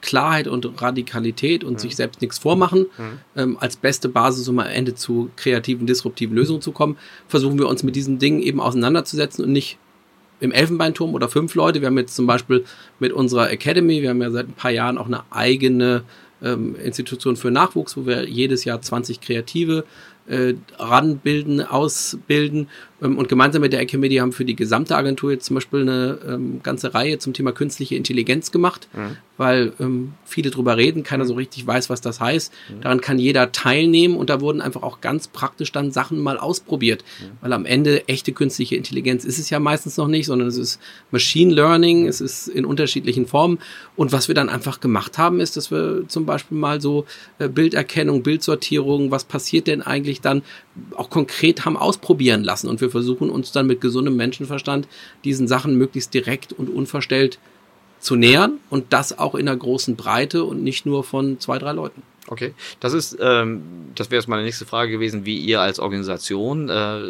[0.02, 1.78] Klarheit und Radikalität und mhm.
[1.80, 3.20] sich selbst nichts vormachen, mhm.
[3.36, 6.98] ähm, als beste Basis, um am Ende zu kreativen, disruptiven Lösungen zu kommen,
[7.28, 9.78] versuchen wir uns mit diesen Dingen eben auseinanderzusetzen und nicht
[10.40, 11.82] im Elfenbeinturm oder fünf Leute.
[11.82, 12.66] Wir haben jetzt zum Beispiel
[13.00, 16.04] mit unserer Academy, wir haben ja seit ein paar Jahren auch eine eigene
[16.44, 19.86] ähm, Institution für Nachwuchs, wo wir jedes Jahr 20 Kreative
[20.28, 22.68] äh, ranbilden, ausbilden.
[23.02, 26.20] Ähm, und gemeinsam mit der Academy haben für die gesamte Agentur jetzt zum Beispiel eine
[26.28, 29.18] ähm, ganze Reihe zum Thema künstliche Intelligenz gemacht, mhm.
[29.38, 32.52] weil ähm, viele drüber reden, keiner so richtig weiß, was das heißt.
[32.70, 32.82] Mhm.
[32.82, 37.04] Daran kann jeder teilnehmen und da wurden einfach auch ganz praktisch dann Sachen mal ausprobiert,
[37.20, 37.26] mhm.
[37.42, 40.80] weil am Ende echte künstliche Intelligenz ist es ja meistens noch nicht, sondern es ist
[41.12, 43.60] Machine Learning, es ist in unterschiedlichen Formen.
[43.96, 47.06] Und was wir dann einfach gemacht haben, ist, dass wir zum Beispiel mal so
[47.40, 50.42] äh, Bilderkennung, Bildsortierung, was passiert denn eigentlich dann
[50.96, 54.88] auch konkret haben ausprobieren lassen und wir versuchen uns dann mit gesundem Menschenverstand
[55.24, 57.40] diesen Sachen möglichst direkt und unverstellt
[58.00, 61.72] zu nähern und das auch in einer großen Breite und nicht nur von zwei, drei
[61.72, 62.02] Leuten.
[62.28, 63.64] Okay, das ist, ähm,
[63.96, 67.02] das wäre jetzt meine nächste Frage gewesen, wie ihr als Organisation, äh,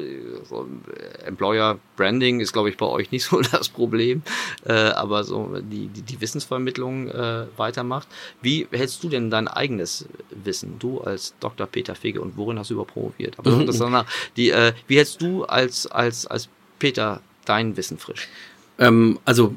[1.25, 4.23] Employer Branding ist, glaube ich, bei euch nicht so das Problem,
[4.65, 8.07] äh, aber so die, die, die Wissensvermittlung äh, weitermacht.
[8.41, 11.67] Wie hältst du denn dein eigenes Wissen, du als Dr.
[11.67, 13.37] Peter Fege und worin hast du überpromoviert?
[13.37, 16.49] Aber das danach, die, äh, wie hältst du als, als, als
[16.79, 18.29] Peter dein Wissen frisch?
[18.79, 19.53] Ähm, also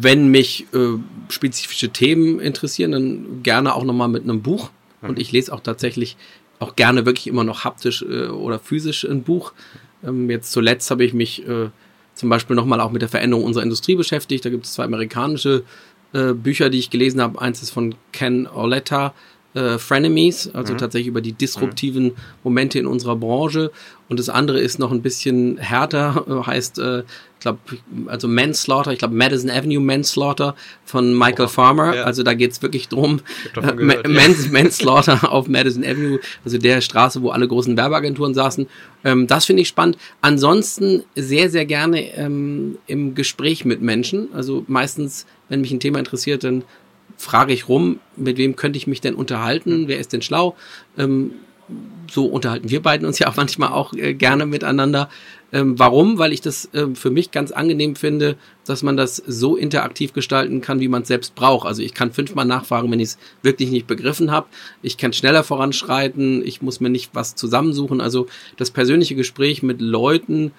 [0.00, 0.98] wenn mich äh,
[1.28, 4.70] spezifische Themen interessieren, dann gerne auch nochmal mit einem Buch.
[5.02, 5.20] Und mhm.
[5.20, 6.16] ich lese auch tatsächlich
[6.58, 9.52] auch gerne wirklich immer noch haptisch äh, oder physisch ein Buch.
[10.04, 11.70] Ähm, jetzt zuletzt habe ich mich äh,
[12.14, 14.44] zum Beispiel nochmal auch mit der Veränderung unserer Industrie beschäftigt.
[14.44, 15.62] Da gibt es zwei amerikanische
[16.12, 17.40] äh, Bücher, die ich gelesen habe.
[17.40, 19.14] Eins ist von Ken Orletta,
[19.54, 20.78] äh, Frenemies, also mhm.
[20.78, 22.14] tatsächlich über die disruptiven mhm.
[22.44, 23.70] Momente in unserer Branche.
[24.08, 27.58] Und das andere ist noch ein bisschen härter, äh, heißt, äh, ich glaube,
[28.06, 31.94] also Manslaughter, ich glaube Madison Avenue Manslaughter von Michael oh, Farmer.
[31.94, 32.02] Ja.
[32.02, 33.20] Also da geht's wirklich drum,
[33.54, 34.52] äh, gehört, Mans, ja.
[34.52, 38.66] Manslaughter auf Madison Avenue, also der Straße, wo alle großen Werbeagenturen saßen.
[39.04, 39.96] Ähm, das finde ich spannend.
[40.20, 44.28] Ansonsten sehr, sehr gerne ähm, im Gespräch mit Menschen.
[44.34, 46.64] Also meistens, wenn mich ein Thema interessiert, dann
[47.18, 50.56] frage ich rum, mit wem könnte ich mich denn unterhalten, wer ist denn schlau?
[50.96, 51.32] Ähm,
[52.10, 55.10] so unterhalten wir beiden uns ja auch manchmal auch äh, gerne miteinander.
[55.50, 56.18] Ähm, warum?
[56.18, 60.60] Weil ich das äh, für mich ganz angenehm finde, dass man das so interaktiv gestalten
[60.60, 61.66] kann, wie man es selbst braucht.
[61.66, 64.46] Also ich kann fünfmal nachfragen, wenn ich es wirklich nicht begriffen habe.
[64.82, 66.44] Ich kann schneller voranschreiten.
[66.46, 68.00] Ich muss mir nicht was zusammensuchen.
[68.00, 70.52] Also das persönliche Gespräch mit Leuten,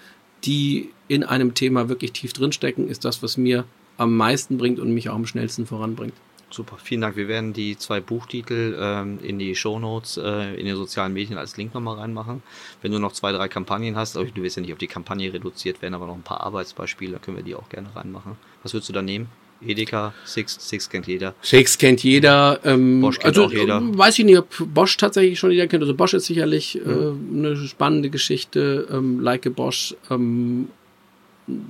[0.43, 3.65] die in einem Thema wirklich tief drinstecken, ist das, was mir
[3.97, 6.13] am meisten bringt und mich auch am schnellsten voranbringt.
[6.51, 7.15] Super, vielen Dank.
[7.15, 11.57] Wir werden die zwei Buchtitel ähm, in die Shownotes, äh, in den sozialen Medien als
[11.57, 12.41] Link nochmal reinmachen.
[12.81, 15.31] Wenn du noch zwei, drei Kampagnen hast, aber du wirst ja nicht auf die Kampagne
[15.31, 18.35] reduziert werden, aber noch ein paar Arbeitsbeispiele, dann können wir die auch gerne reinmachen.
[18.63, 19.27] Was würdest du da nehmen?
[19.61, 21.35] Edeka, Six, Six kennt jeder.
[21.41, 22.59] Six kennt jeder.
[22.63, 23.81] Ähm, Bosch kennt also, auch jeder.
[23.97, 25.83] Weiß ich nicht, ob Bosch tatsächlich schon jeder kennt.
[25.83, 27.35] Also Bosch ist sicherlich mhm.
[27.35, 28.87] äh, eine spannende Geschichte.
[28.91, 29.95] Ähm, like Bosch.
[30.09, 30.69] Ähm,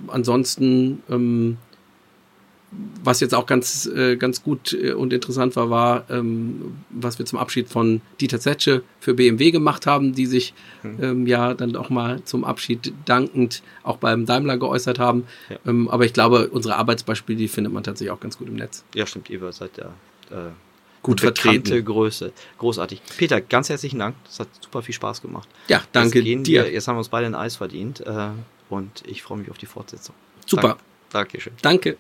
[0.08, 1.58] ansonsten ähm,
[3.04, 7.26] was jetzt auch ganz, äh, ganz gut äh, und interessant war, war, ähm, was wir
[7.26, 10.54] zum Abschied von Dieter Zetsche für BMW gemacht haben, die sich
[10.84, 10.98] mhm.
[11.02, 15.26] ähm, ja dann auch mal zum Abschied dankend auch beim Daimler geäußert haben.
[15.50, 15.58] Ja.
[15.66, 18.84] Ähm, aber ich glaube, unsere Arbeitsbeispiele, die findet man tatsächlich auch ganz gut im Netz.
[18.94, 19.86] Ja, stimmt, ihr seid ja
[20.30, 20.52] äh,
[21.02, 21.84] gut vertreten.
[21.84, 22.32] Größe.
[22.60, 23.02] Großartig.
[23.18, 24.16] Peter, ganz herzlichen Dank.
[24.26, 25.48] Das hat super viel Spaß gemacht.
[25.68, 26.46] Ja, danke dir.
[26.46, 28.30] Wir, jetzt haben wir uns beide ein Eis verdient äh,
[28.70, 30.14] und ich freue mich auf die Fortsetzung.
[30.46, 30.70] Super.
[30.70, 30.80] Dank,
[31.10, 31.54] Dankeschön.
[31.62, 31.98] Danke.